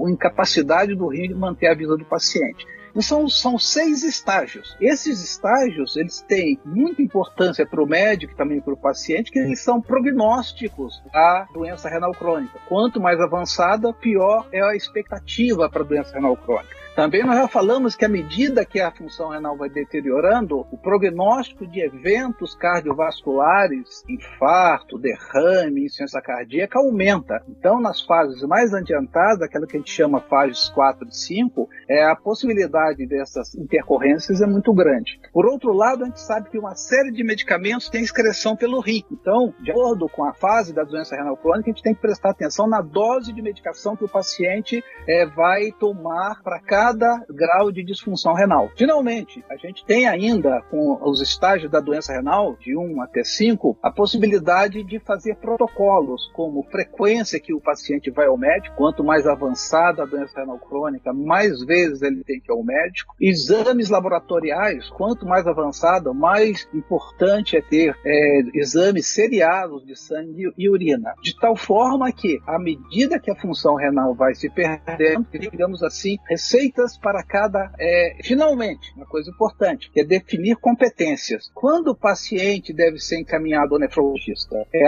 [0.08, 2.66] incapacidade do rim de manter a vida do paciente.
[3.00, 4.76] São, são seis estágios.
[4.80, 9.38] Esses estágios, eles têm muita importância para o médico e também para o paciente, que
[9.38, 12.58] eles são prognósticos da doença renal crônica.
[12.68, 16.85] Quanto mais avançada, pior é a expectativa para a doença renal crônica.
[16.96, 21.66] Também nós já falamos que à medida que a função renal vai deteriorando, o prognóstico
[21.66, 27.44] de eventos cardiovasculares, infarto, derrame, insuficiência cardíaca aumenta.
[27.50, 32.10] Então, nas fases mais adiantadas, aquela que a gente chama fases 4 e 5, é,
[32.10, 35.20] a possibilidade dessas intercorrências é muito grande.
[35.34, 39.04] Por outro lado, a gente sabe que uma série de medicamentos tem excreção pelo rim.
[39.12, 42.30] Então, de acordo com a fase da doença renal crônica, a gente tem que prestar
[42.30, 47.72] atenção na dose de medicação que o paciente é, vai tomar para cada cada grau
[47.72, 48.70] de disfunção renal.
[48.76, 53.76] Finalmente, a gente tem ainda, com os estágios da doença renal, de 1 até 5,
[53.82, 59.26] a possibilidade de fazer protocolos, como frequência que o paciente vai ao médico, quanto mais
[59.26, 63.16] avançada a doença renal crônica, mais vezes ele tem que ir ao médico.
[63.20, 70.70] Exames laboratoriais, quanto mais avançada, mais importante é ter é, exames seriados de sangue e
[70.70, 71.14] urina.
[71.20, 76.16] De tal forma que, à medida que a função renal vai se perdendo, digamos assim,
[76.28, 77.72] receitas feitas para cada.
[77.78, 81.50] É, finalmente, uma coisa importante, que é definir competências.
[81.54, 84.66] Quando o paciente deve ser encaminhado ao nefrologista?
[84.72, 84.86] É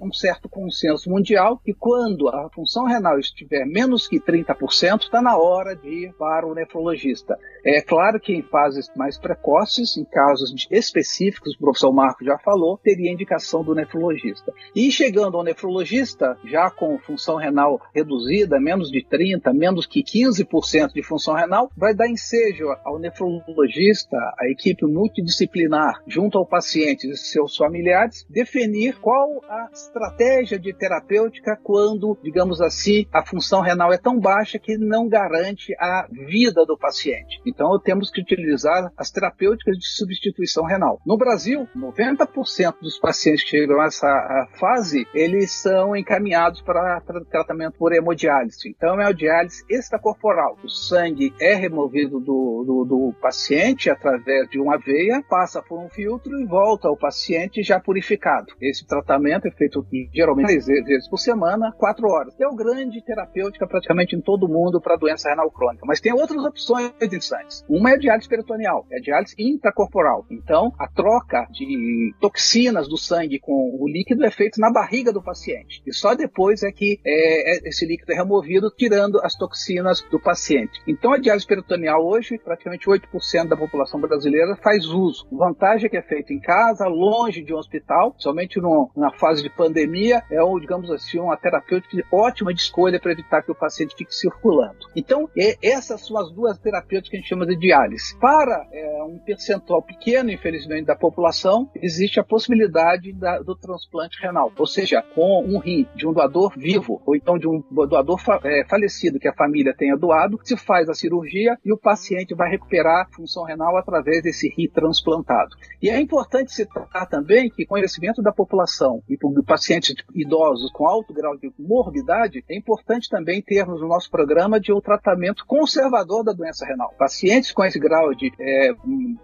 [0.00, 5.36] um certo consenso mundial que quando a função renal estiver menos que 30%, está na
[5.36, 7.38] hora de ir para o nefrologista.
[7.64, 12.78] É claro que em fases mais precoces, em casos específicos, o professor Marco já falou,
[12.78, 14.52] teria indicação do nefrologista.
[14.74, 20.92] E chegando ao nefrologista, já com função renal reduzida, menos de 30%, menos que 15%
[20.94, 27.08] de função função renal, vai dar ensejo ao nefrologista, à equipe multidisciplinar, junto ao paciente
[27.08, 33.92] e seus familiares, definir qual a estratégia de terapêutica quando, digamos assim, a função renal
[33.92, 37.40] é tão baixa que não garante a vida do paciente.
[37.44, 41.00] Então, temos que utilizar as terapêuticas de substituição renal.
[41.04, 47.76] No Brasil, 90% dos pacientes que chegam a essa fase, eles são encaminhados para tratamento
[47.78, 48.68] por hemodiálise.
[48.68, 50.56] Então, é hemodiálise extracorporal.
[50.64, 55.88] O sangue é removido do, do, do paciente através de uma veia, passa por um
[55.88, 58.52] filtro e volta ao paciente já purificado.
[58.60, 62.38] Esse tratamento é feito geralmente três vezes por semana, quatro horas.
[62.40, 65.84] É o grande terapêutica praticamente em todo mundo para doença renal crônica.
[65.86, 67.64] Mas tem outras opções interessantes.
[67.68, 70.26] Uma é a diálise peritoneal, é a diálise intracorporal.
[70.30, 75.22] Então, a troca de toxinas do sangue com o líquido é feita na barriga do
[75.22, 75.82] paciente.
[75.86, 80.20] E só depois é que é, é, esse líquido é removido, tirando as toxinas do
[80.20, 80.80] paciente.
[80.98, 85.28] Então, a diálise peritoneal hoje, praticamente 8% da população brasileira faz uso.
[85.30, 89.40] Vantagem é que é feito em casa, longe de um hospital, somente no, na fase
[89.42, 93.54] de pandemia, é, um, digamos assim, uma terapêutica ótima de escolha para evitar que o
[93.54, 94.78] paciente fique circulando.
[94.96, 95.30] Então,
[95.62, 98.18] essas são as duas terapêuticas que a gente chama de diálise.
[98.18, 104.52] Para é, um percentual pequeno, infelizmente, da população, existe a possibilidade da, do transplante renal,
[104.58, 108.40] ou seja, com um rim de um doador vivo, ou então de um doador fa
[108.42, 112.50] é, falecido que a família tenha doado, se faz a cirurgia e o paciente vai
[112.50, 115.56] recuperar a função renal através desse rim transplantado.
[115.82, 120.86] E é importante citar também que, com o envelhecimento da população e pacientes idosos com
[120.86, 126.24] alto grau de morbidade, é importante também termos no nosso programa de um tratamento conservador
[126.24, 126.94] da doença renal.
[126.98, 128.72] Pacientes com esse grau de, é,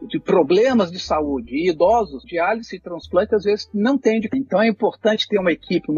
[0.06, 4.20] de problemas de saúde, idosos, diálise e transplante, às vezes não tem.
[4.34, 5.90] Então é importante ter uma equipe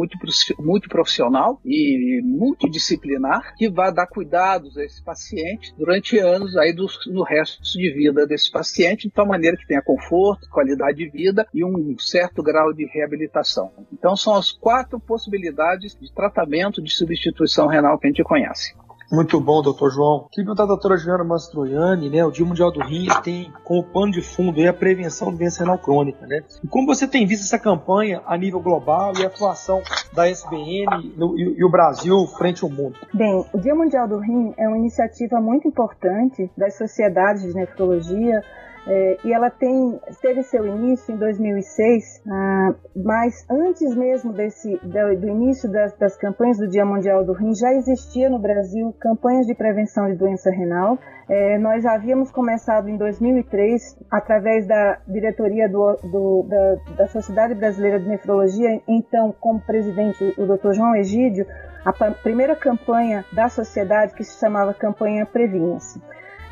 [0.59, 6.87] muito profissional e multidisciplinar que vá dar cuidados a esse paciente durante anos aí do,
[7.07, 11.47] no resto de vida desse paciente, de tal maneira que tenha conforto, qualidade de vida
[11.53, 13.73] e um certo grau de reabilitação.
[13.92, 18.75] Então são as quatro possibilidades de tratamento de substituição renal que a gente conhece.
[19.11, 20.27] Muito bom, doutor João.
[20.33, 22.25] Queria perguntar à doutora Joana Mastroianni, né?
[22.25, 25.79] O Dia Mundial do Rim tem como pano de fundo a prevenção de doença renal
[25.79, 26.42] crônica, né?
[26.64, 29.81] E como você tem visto essa campanha a nível global e a atuação
[30.12, 32.97] da SBN no, e, e, o Brasil frente ao mundo?
[33.14, 38.42] Bem, o Dia Mundial do Rim é uma iniciativa muito importante das sociedades de nefrologia
[38.88, 45.20] é, e ela tem, teve seu início em 2006, ah, mas antes mesmo desse, do,
[45.20, 49.46] do início das, das, campanhas do Dia Mundial do Rim, já existia no Brasil campanhas
[49.46, 50.99] de prevenção de doença renal.
[51.29, 57.99] É, nós havíamos começado em 2003, através da diretoria do, do, da, da Sociedade Brasileira
[57.99, 60.75] de Nefrologia, então como presidente o Dr.
[60.75, 61.44] João Egídio,
[61.85, 66.01] a primeira campanha da sociedade que se chamava Campanha Previna-se.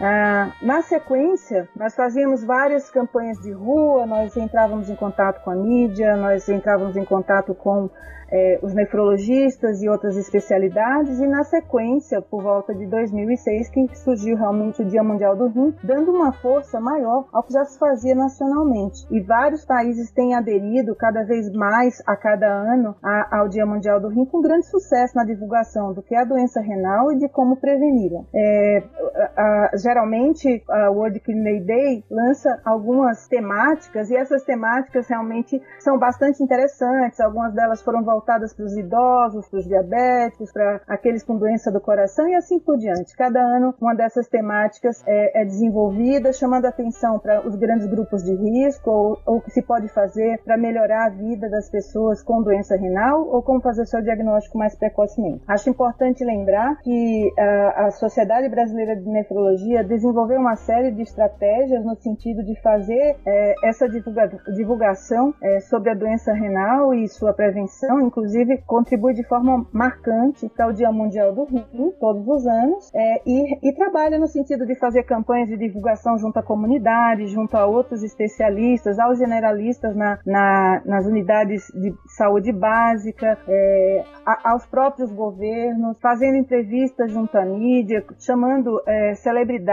[0.01, 5.55] Ah, na sequência, nós fazíamos várias campanhas de rua, nós entrávamos em contato com a
[5.55, 7.89] mídia, nós entrávamos em contato com
[8.31, 14.37] é, os nefrologistas e outras especialidades, e na sequência, por volta de 2006, que surgiu
[14.37, 18.15] realmente o Dia Mundial do Rim, dando uma força maior ao que já se fazia
[18.15, 19.07] nacionalmente.
[19.11, 24.01] E vários países têm aderido cada vez mais a cada ano a, ao Dia Mundial
[24.01, 27.29] do Rim, com grande sucesso na divulgação do que é a doença renal e de
[27.29, 28.23] como preveni-la.
[28.35, 28.83] É,
[29.85, 37.21] geralmente, a World Kidney Day lança algumas temáticas, e essas temáticas realmente são bastante interessantes,
[37.21, 41.81] algumas delas foram voltadas para os idosos, para os diabéticos, para aqueles com doença do
[41.81, 43.15] coração e assim por diante.
[43.17, 48.35] Cada ano uma dessas temáticas é, é desenvolvida, chamando atenção para os grandes grupos de
[48.35, 52.43] risco ou, ou o que se pode fazer para melhorar a vida das pessoas com
[52.43, 55.45] doença renal ou como fazer seu diagnóstico mais precocemente.
[55.47, 61.85] Acho importante lembrar que a, a Sociedade Brasileira de Nefrologia desenvolveu uma série de estratégias
[61.85, 67.33] no sentido de fazer é, essa divulga, divulgação é, sobre a doença renal e sua
[67.33, 68.01] prevenção.
[68.01, 71.65] Inclusive, contribui de forma marcante para o Dia Mundial do Rim,
[71.99, 76.39] todos os anos, é, e, e, trabalha no sentido de fazer campanhas de divulgação junto
[76.39, 83.39] à comunidade, junto a outros especialistas, aos generalistas na, na, nas unidades de saúde básica,
[83.49, 89.64] é, a, aos próprios governos, fazendo entrevistas junto à mídia, chamando é, celebridades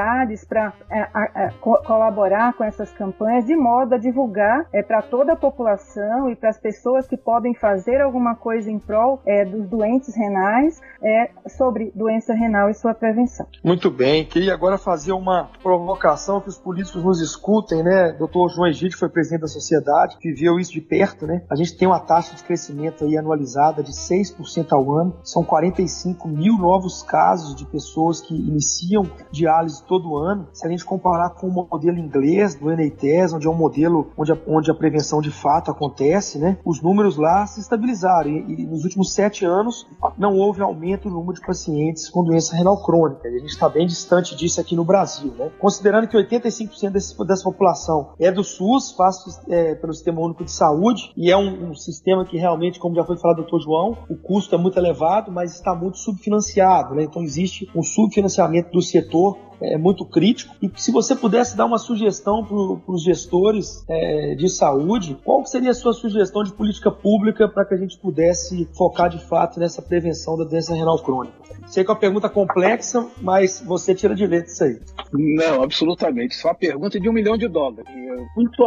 [0.48, 5.36] para é, co colaborar com essas campanhas de modo a divulgar é, para toda a
[5.36, 10.16] população e para as pessoas que podem fazer alguma coisa em prol é, dos doentes
[10.16, 13.46] renais é, sobre doença renal e sua prevenção.
[13.64, 18.14] Muito bem, queria agora fazer uma provocação que os políticos nos escutem, né?
[18.18, 21.42] Doutor João Egídio foi presidente da sociedade, viveu isso de perto, né?
[21.50, 26.28] A gente tem uma taxa de crescimento aí anualizada de 6% ao ano, são 45
[26.28, 30.48] mil novos casos de pessoas que iniciam diálise todo ano.
[30.54, 34.32] Se a gente comparar com o modelo inglês do NITES, onde é um modelo onde
[34.32, 36.58] a, onde a prevenção de fato acontece, né?
[36.66, 41.16] Os números lá se estabilizaram e, e nos últimos sete anos não houve aumento no
[41.16, 43.28] número de pacientes com doença renal crônica.
[43.28, 45.52] E a gente está bem distante disso aqui no Brasil, né?
[45.60, 49.18] Considerando que 85% desse, dessa população é do SUS, faz
[49.50, 53.04] é, pelo Sistema Único de Saúde, e é um, um sistema que realmente, como já
[53.04, 53.64] foi falado do Dr.
[53.64, 57.04] João, o custo é muito elevado, mas está muito subfinanciado, né?
[57.04, 60.56] Então existe um subfinanciamento do setor é muito crítico.
[60.62, 65.72] E se você pudesse dar uma sugestão para os gestores é, de saúde, qual seria
[65.72, 69.82] a sua sugestão de política pública para que a gente pudesse focar de fato nessa
[69.82, 71.34] prevenção da doença renal crônica?
[71.68, 74.80] Sei que é uma pergunta complexa, mas você tira de letra isso aí.
[75.14, 76.36] Não, absolutamente.
[76.44, 77.86] É uma pergunta de um milhão de dólares.
[78.36, 78.64] Muito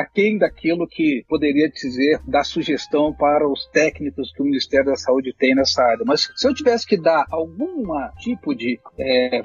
[0.00, 5.34] aquém daquilo que poderia dizer, dar sugestão para os técnicos que o Ministério da Saúde
[5.36, 6.04] tem nessa área.
[6.06, 7.88] Mas se eu tivesse que dar algum
[8.18, 9.42] tipo de é,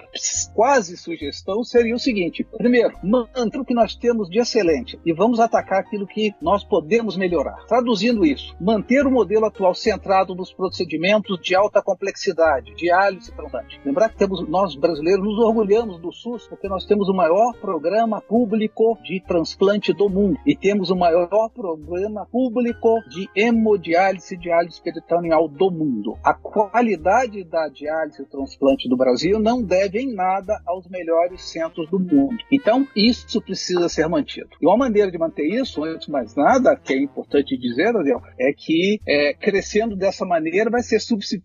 [0.54, 5.40] quase sugestão seria o seguinte: primeiro, manter o que nós temos de excelente e vamos
[5.40, 7.66] atacar aquilo que nós podemos melhorar.
[7.68, 13.80] Traduzindo isso, manter o modelo atual centrado nos procedimentos de alta complexidade, diálise transplante.
[13.86, 18.22] Lembrar que temos, nós brasileiros nos orgulhamos do SUS porque nós temos o maior programa
[18.22, 24.82] público de transplante do mundo e temos o maior programa público de hemodiálise e diálise
[24.82, 26.18] peritoneal do mundo.
[26.24, 31.90] A qualidade da diálise e transplante do Brasil não deve em nada aos melhores centros
[31.90, 32.38] do mundo.
[32.52, 34.50] Então, isso precisa ser mantido.
[34.62, 38.22] E uma maneira de manter isso, antes de mais nada, que é importante dizer, Daniel,
[38.40, 40.98] é que é, crescendo dessa maneira vai ser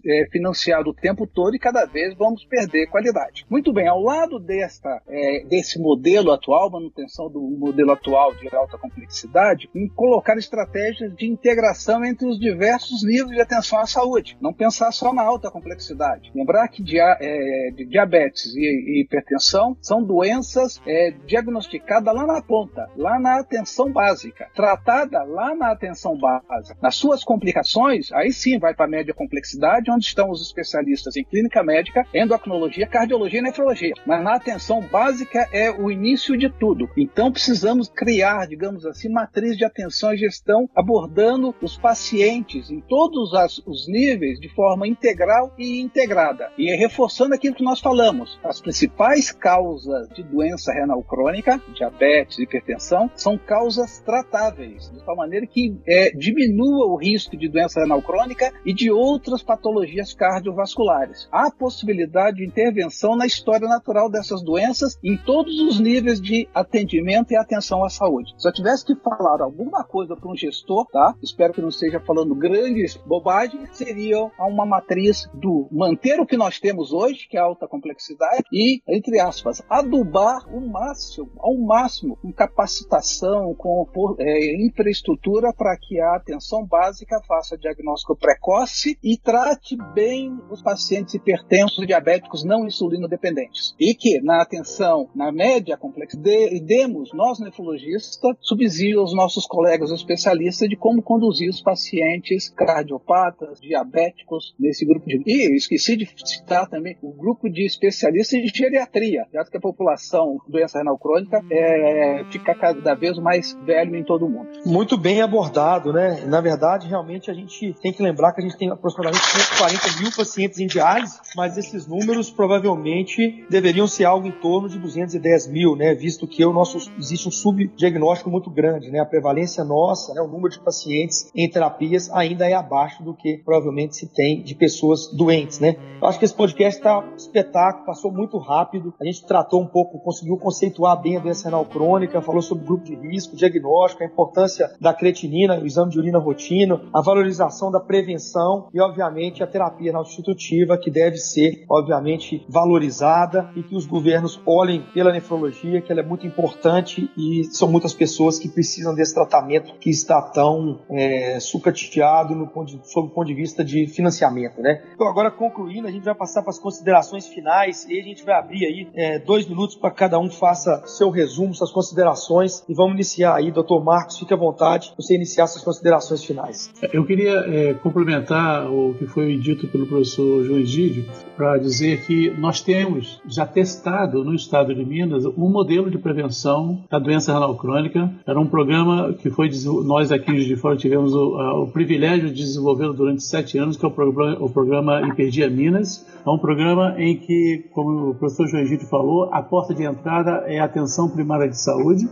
[0.07, 3.44] é, o tempo todo e cada vez vamos perder qualidade.
[3.51, 8.77] Muito bem, ao lado desta, é, desse modelo atual, manutenção do modelo atual de alta
[8.78, 14.36] complexidade, em colocar estratégias de integração entre os diversos níveis de atenção à saúde.
[14.40, 16.30] Não pensar só na alta complexidade.
[16.34, 22.88] Lembrar que dia, é, diabetes e, e hipertensão são doenças é, diagnosticadas lá na ponta,
[22.96, 26.78] lá na atenção básica, tratada lá na atenção básica.
[26.80, 31.24] Nas suas complicações, aí sim vai para a média complexidade, onde estão os especialistas em
[31.24, 33.94] clínica médica, endocrinologia, cardiologia e nefrologia.
[34.06, 36.88] Mas na atenção básica é o início de tudo.
[36.96, 43.34] Então precisamos criar, digamos assim, matriz de atenção e gestão abordando os pacientes em todos
[43.34, 46.50] as, os níveis de forma integral e integrada.
[46.58, 53.10] E reforçando aquilo que nós falamos, as principais causas de doença renal crônica, diabetes, hipertensão,
[53.14, 58.52] são causas tratáveis, de tal maneira que é, diminua o risco de doença renal crônica
[58.64, 61.28] e de outras patologias cardiovasculares.
[61.30, 67.32] Há possibilidade de intervenção na história natural dessas doenças em todos os níveis de atendimento
[67.32, 68.32] e atenção à saúde.
[68.44, 71.14] Eu tivesse que falar alguma coisa para um gestor, tá?
[71.22, 76.59] Espero que não esteja falando grandes bobagens, seria uma matriz do manter o que nós
[76.59, 82.32] temos hoje, que é alta complexidade, e entre aspas, adubar o máximo, ao máximo, com
[82.32, 83.86] capacitação, com
[84.18, 91.14] é, infraestrutura para que a atenção básica faça diagnóstico precoce e trate bem os pacientes
[91.14, 93.74] hipertensos diabéticos não insulino dependentes.
[93.78, 99.90] E que na atenção, na média complexa, de, demos, nós nefrologistas, subsídio aos nossos colegas
[99.90, 105.22] especialistas de como conduzir os pacientes cardiopatas, diabéticos nesse grupo de.
[105.26, 110.38] E esqueci de citar também o grupo de especialistas de geriatria, já que a população
[110.49, 114.49] doença renal crônica é, fica cada vez mais velho em todo o mundo.
[114.64, 116.24] Muito bem abordado, né?
[116.26, 120.12] Na verdade, realmente a gente tem que lembrar que a gente tem aproximadamente 140 mil
[120.16, 125.76] pacientes em diálise, mas esses números provavelmente deveriam ser algo em torno de 210 mil,
[125.76, 125.94] né?
[125.94, 129.01] Visto que o nosso existe um subdiagnóstico muito grande, né?
[129.01, 130.20] A prevalência nossa, né?
[130.20, 134.55] o número de pacientes em terapias ainda é abaixo do que provavelmente se tem de
[134.55, 135.76] pessoas doentes, né?
[136.01, 138.95] Eu acho que esse podcast está espetáculo, passou muito rápido.
[139.01, 142.84] A gente tratou um pouco, conseguiu conceituar bem a doença renal crônica, falou sobre grupo
[142.84, 147.80] de risco, diagnóstico, a importância da creatinina, o exame de urina rotina, a valorização da
[147.80, 153.86] prevenção e, obviamente, a terapia renal substitutiva, que deve ser, obviamente, valorizada e que os
[153.86, 158.92] governos olhem pela nefrologia, que ela é muito importante e são muitas pessoas que precisam
[158.92, 163.64] desse tratamento que está tão é, sucateado no ponto de, sob o ponto de vista
[163.64, 164.82] de financiamento, né?
[164.92, 168.34] Então, agora concluindo, a gente vai passar para as considerações finais e a gente vai
[168.34, 172.94] abrir aí é, dois minutos para cada um faça seu resumo, suas considerações e vamos
[172.94, 176.72] iniciar aí, doutor Marcos, fique à vontade, você iniciar suas considerações finais.
[176.92, 181.06] Eu queria é, complementar o que foi dito pelo professor João Egídio
[181.36, 186.84] para dizer que nós temos já testado no estado de Minas um modelo de prevenção
[186.90, 188.10] da doença renal crônica.
[188.26, 189.50] Era um programa que foi
[189.84, 193.88] nós aqui de Fora tivemos o, o privilégio de desenvolver durante sete anos, que é
[193.88, 196.06] o programa, o programa Hiperdia Minas.
[196.26, 200.44] É um programa em que, como o professor João Egídio falou, a porta de entrada
[200.46, 202.08] é a atenção primária de saúde.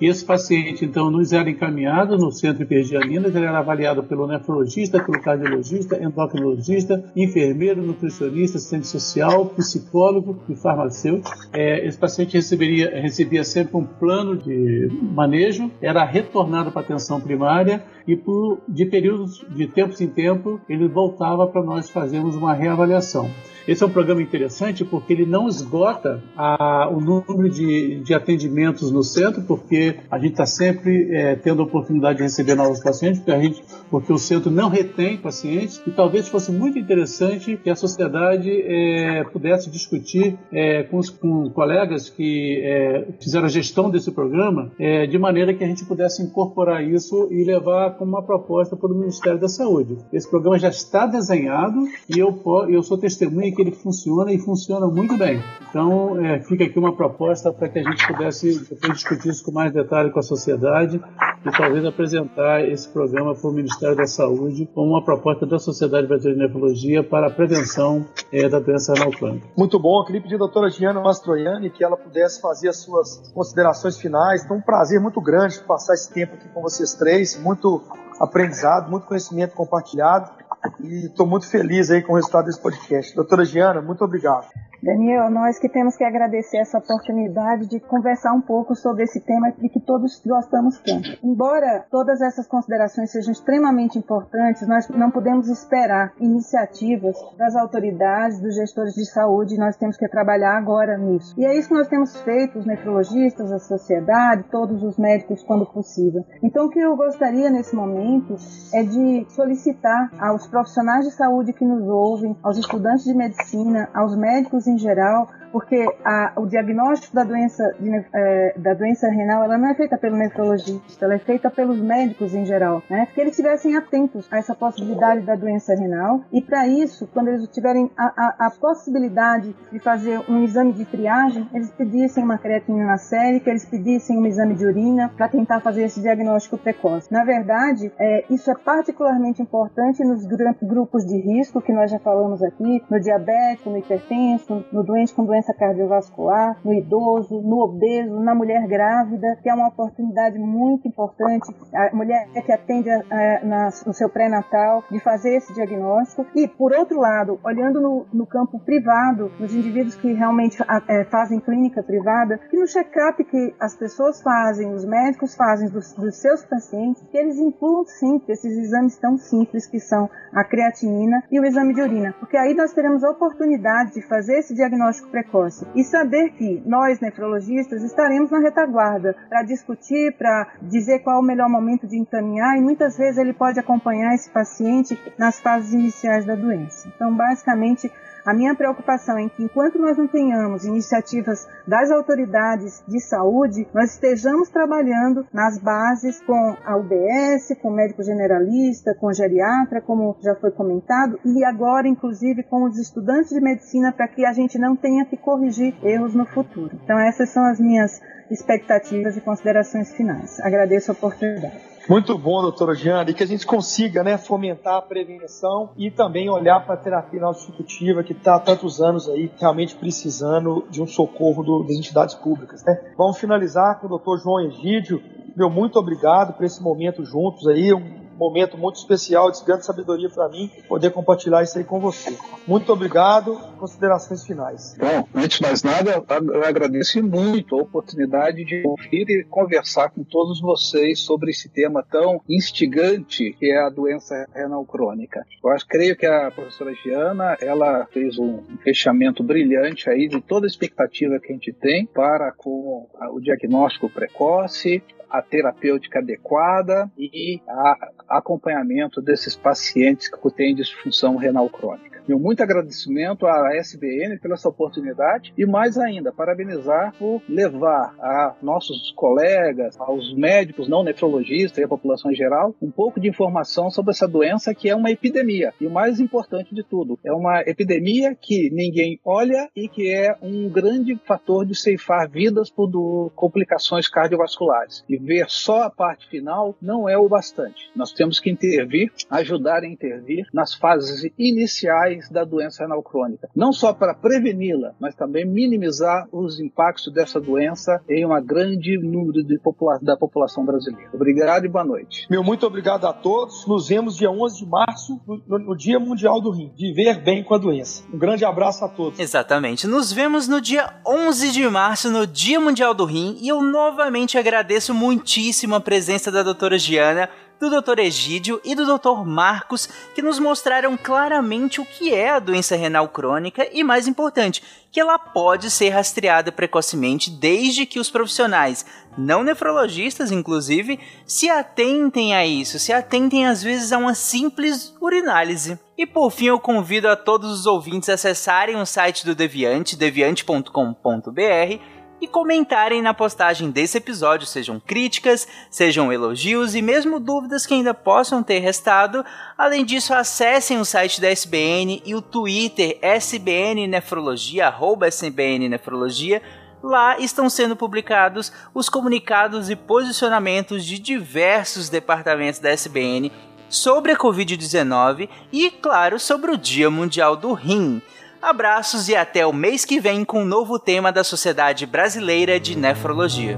[0.00, 4.26] E esse paciente, então, nos era encaminhado no Centro Hiperdia Minas, ele era avaliado pelo
[4.26, 11.30] nefrologista, pelo cardiologista, endocrinologista, enfermeiro, nutricionista, assistente social, psicólogo e farmacêutico.
[11.52, 15.41] É, esse paciente receberia, recebia sempre um plano de manejo,
[15.80, 20.88] era retornado para a atenção primária e por, de períodos de tempos em tempo ele
[20.88, 23.30] voltava para nós fazermos uma reavaliação.
[23.66, 28.90] Esse é um programa interessante porque ele não esgota a, o número de, de, atendimentos
[28.90, 33.20] no centro, porque a gente está sempre é, tendo a oportunidade de receber novos pacientes,
[33.20, 37.70] porque, a gente, porque o centro não retém pacientes, e talvez fosse muito interessante que
[37.70, 43.90] a sociedade é, pudesse discutir é, com os com colegas que é, fizeram a gestão
[43.90, 48.22] desse programa, é, de maneira que a gente pudesse incorporar isso e levar como uma
[48.22, 49.98] proposta para o Ministério da Saúde.
[50.12, 54.86] Esse programa já está desenhado e eu, eu sou testemunha que ele funciona e funciona
[54.86, 55.42] muito bem.
[55.68, 59.52] Então, é, fica aqui uma proposta para que a gente pudesse depois discutir isso com
[59.52, 61.00] mais detalhe com a sociedade
[61.44, 66.06] e talvez apresentar esse programa para o Ministério da Saúde como uma proposta da Sociedade
[66.06, 69.46] Brasileira de Nefrologia para a prevenção é, da doença renal crônica.
[69.56, 70.00] Muito bom.
[70.00, 74.44] Eu queria pedir à doutora Giana Mastroianni que ela pudesse fazer as suas considerações finais.
[74.44, 77.40] Então, um prazer muito grande passar esse tempo aqui com vocês três.
[77.42, 77.81] Muito
[78.22, 80.30] aprendizado, muito conhecimento compartilhado
[80.78, 83.16] e estou muito feliz aí com o resultado desse podcast.
[83.16, 84.46] Doutora Giana, muito obrigado.
[84.82, 89.52] Daniel, nós que temos que agradecer essa oportunidade de conversar um pouco sobre esse tema
[89.52, 91.08] de que todos gostamos tanto.
[91.22, 98.56] Embora todas essas considerações sejam extremamente importantes, nós não podemos esperar iniciativas das autoridades, dos
[98.56, 101.32] gestores de saúde, nós temos que trabalhar agora nisso.
[101.38, 105.64] E é isso que nós temos feito, os nefrologistas, a sociedade, todos os médicos, quando
[105.64, 106.24] possível.
[106.42, 108.34] Então, o que eu gostaria nesse momento
[108.74, 114.16] é de solicitar aos profissionais de saúde que nos ouvem, aos estudantes de medicina, aos
[114.16, 119.58] médicos em geral, porque a, o diagnóstico da doença, de, é, da doença renal ela
[119.58, 123.06] não é feita pelo nefrologista, ela é feita pelos médicos em geral, né?
[123.14, 127.46] Que eles estivessem atentos a essa possibilidade da doença renal e para isso, quando eles
[127.48, 132.96] tiverem a, a, a, possibilidade de fazer um exame de triagem, eles pedissem uma creatinina
[132.96, 137.12] sérica, eles pedissem um exame de urina para tentar fazer esse diagnóstico precoce.
[137.12, 140.24] Na verdade, é, isso é particularmente importante nos
[140.62, 145.24] grupos de risco que nós já falamos aqui, no diabético, no hipertenso, no doente com
[145.24, 151.48] doença cardiovascular, no idoso, no obeso, na mulher grávida, que é uma oportunidade muito importante,
[151.74, 156.26] a mulher que atende a, a, na, no seu pré-natal, de fazer esse diagnóstico.
[156.34, 161.04] E, por outro lado, olhando no, no campo privado, nos indivíduos que realmente a, é,
[161.04, 166.16] fazem clínica privada, que no check-up que as pessoas fazem, os médicos fazem dos, dos
[166.16, 171.40] seus pacientes, que eles incluam sempre esses exames tão simples que são a creatinina e
[171.40, 175.31] o exame de urina, porque aí nós teremos a oportunidade de fazer esse diagnóstico precoce
[175.74, 181.48] e saber que nós, nefrologistas, estaremos na retaguarda para discutir, para dizer qual o melhor
[181.48, 186.34] momento de encaminhar e muitas vezes ele pode acompanhar esse paciente nas fases iniciais da
[186.34, 186.88] doença.
[186.94, 187.90] Então, basicamente,
[188.24, 193.94] a minha preocupação é que, enquanto nós não tenhamos iniciativas das autoridades de saúde, nós
[193.94, 200.16] estejamos trabalhando nas bases com a UBS, com o médico generalista, com o geriatra, como
[200.20, 204.58] já foi comentado, e agora, inclusive, com os estudantes de medicina, para que a gente
[204.58, 206.78] não tenha que corrigir erros no futuro.
[206.84, 208.00] Então, essas são as minhas
[208.30, 210.38] expectativas e considerações finais.
[210.40, 211.71] Agradeço a oportunidade.
[211.88, 216.30] Muito bom, doutora Giana, e que a gente consiga né, fomentar a prevenção e também
[216.30, 220.86] olhar para a terapia substitutiva que está há tantos anos aí realmente precisando de um
[220.86, 222.64] socorro do, das entidades públicas.
[222.64, 222.92] Né?
[222.96, 225.02] Vamos finalizar com o doutor João Egídio.
[225.36, 230.08] Meu muito obrigado por esse momento juntos aí, um momento muito especial de grande sabedoria
[230.08, 232.16] para mim poder compartilhar isso aí com você.
[232.46, 233.38] Muito obrigado.
[233.58, 234.76] Considerações finais.
[234.78, 240.02] Bom, antes de mais nada, eu agradeço muito a oportunidade de ouvir e conversar com
[240.04, 245.24] todos vocês sobre esse tema tão instigante que é a doença renal crônica.
[245.42, 250.46] Eu acho, creio que a professora Giana, ela fez um fechamento brilhante aí de toda
[250.46, 254.82] a expectativa que a gente tem para com o diagnóstico precoce,
[255.12, 261.91] a terapêutica adequada e a acompanhamento desses pacientes que têm disfunção renal crônica.
[262.06, 268.34] Meu muito agradecimento à SBN pela essa oportunidade e mais ainda, parabenizar por levar a
[268.42, 273.70] nossos colegas, aos médicos não nefrologistas e a população em geral, um pouco de informação
[273.70, 275.52] sobre essa doença que é uma epidemia.
[275.60, 280.16] E o mais importante de tudo, é uma epidemia que ninguém olha e que é
[280.20, 282.70] um grande fator de ceifar vidas por
[283.14, 284.84] complicações cardiovasculares.
[284.88, 287.70] E ver só a parte final não é o bastante.
[287.76, 293.28] Nós temos que intervir, ajudar a intervir nas fases iniciais da doença renal crônica.
[293.34, 299.22] Não só para preveni-la, mas também minimizar os impactos dessa doença em uma grande número
[299.42, 300.90] popula da população brasileira.
[300.92, 302.06] Obrigado e boa noite.
[302.10, 303.46] Meu muito obrigado a todos.
[303.46, 306.52] Nos vemos dia 11 de março, no, no Dia Mundial do Rim.
[306.56, 307.84] Viver bem com a doença.
[307.92, 308.98] Um grande abraço a todos.
[308.98, 309.66] Exatamente.
[309.66, 314.16] Nos vemos no dia 11 de março, no Dia Mundial do Rim, e eu novamente
[314.16, 317.08] agradeço muitíssimo a presença da doutora Giana
[317.42, 317.80] do Dr.
[317.80, 319.04] Egídio e do Dr.
[319.04, 324.40] Marcos, que nos mostraram claramente o que é a doença renal crônica e, mais importante,
[324.70, 328.64] que ela pode ser rastreada precocemente desde que os profissionais,
[328.96, 335.58] não nefrologistas inclusive, se atentem a isso, se atentem às vezes a uma simples urinálise.
[335.76, 339.76] E por fim, eu convido a todos os ouvintes a acessarem o site do Deviante,
[339.76, 341.71] deviante.com.br
[342.02, 347.72] e comentarem na postagem desse episódio, sejam críticas, sejam elogios e mesmo dúvidas que ainda
[347.72, 349.04] possam ter restado.
[349.38, 356.20] Além disso, acessem o site da SBN e o Twitter SBN Nefrologia, arroba SBN Nefrologia.
[356.60, 363.12] Lá estão sendo publicados os comunicados e posicionamentos de diversos departamentos da SBN
[363.48, 367.80] sobre a Covid-19 e, claro, sobre o Dia Mundial do Rim.
[368.22, 372.56] Abraços e até o mês que vem com um novo tema da Sociedade Brasileira de
[372.56, 373.36] Nefrologia.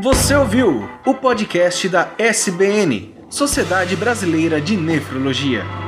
[0.00, 5.87] Você ouviu o podcast da SBN, Sociedade Brasileira de Nefrologia.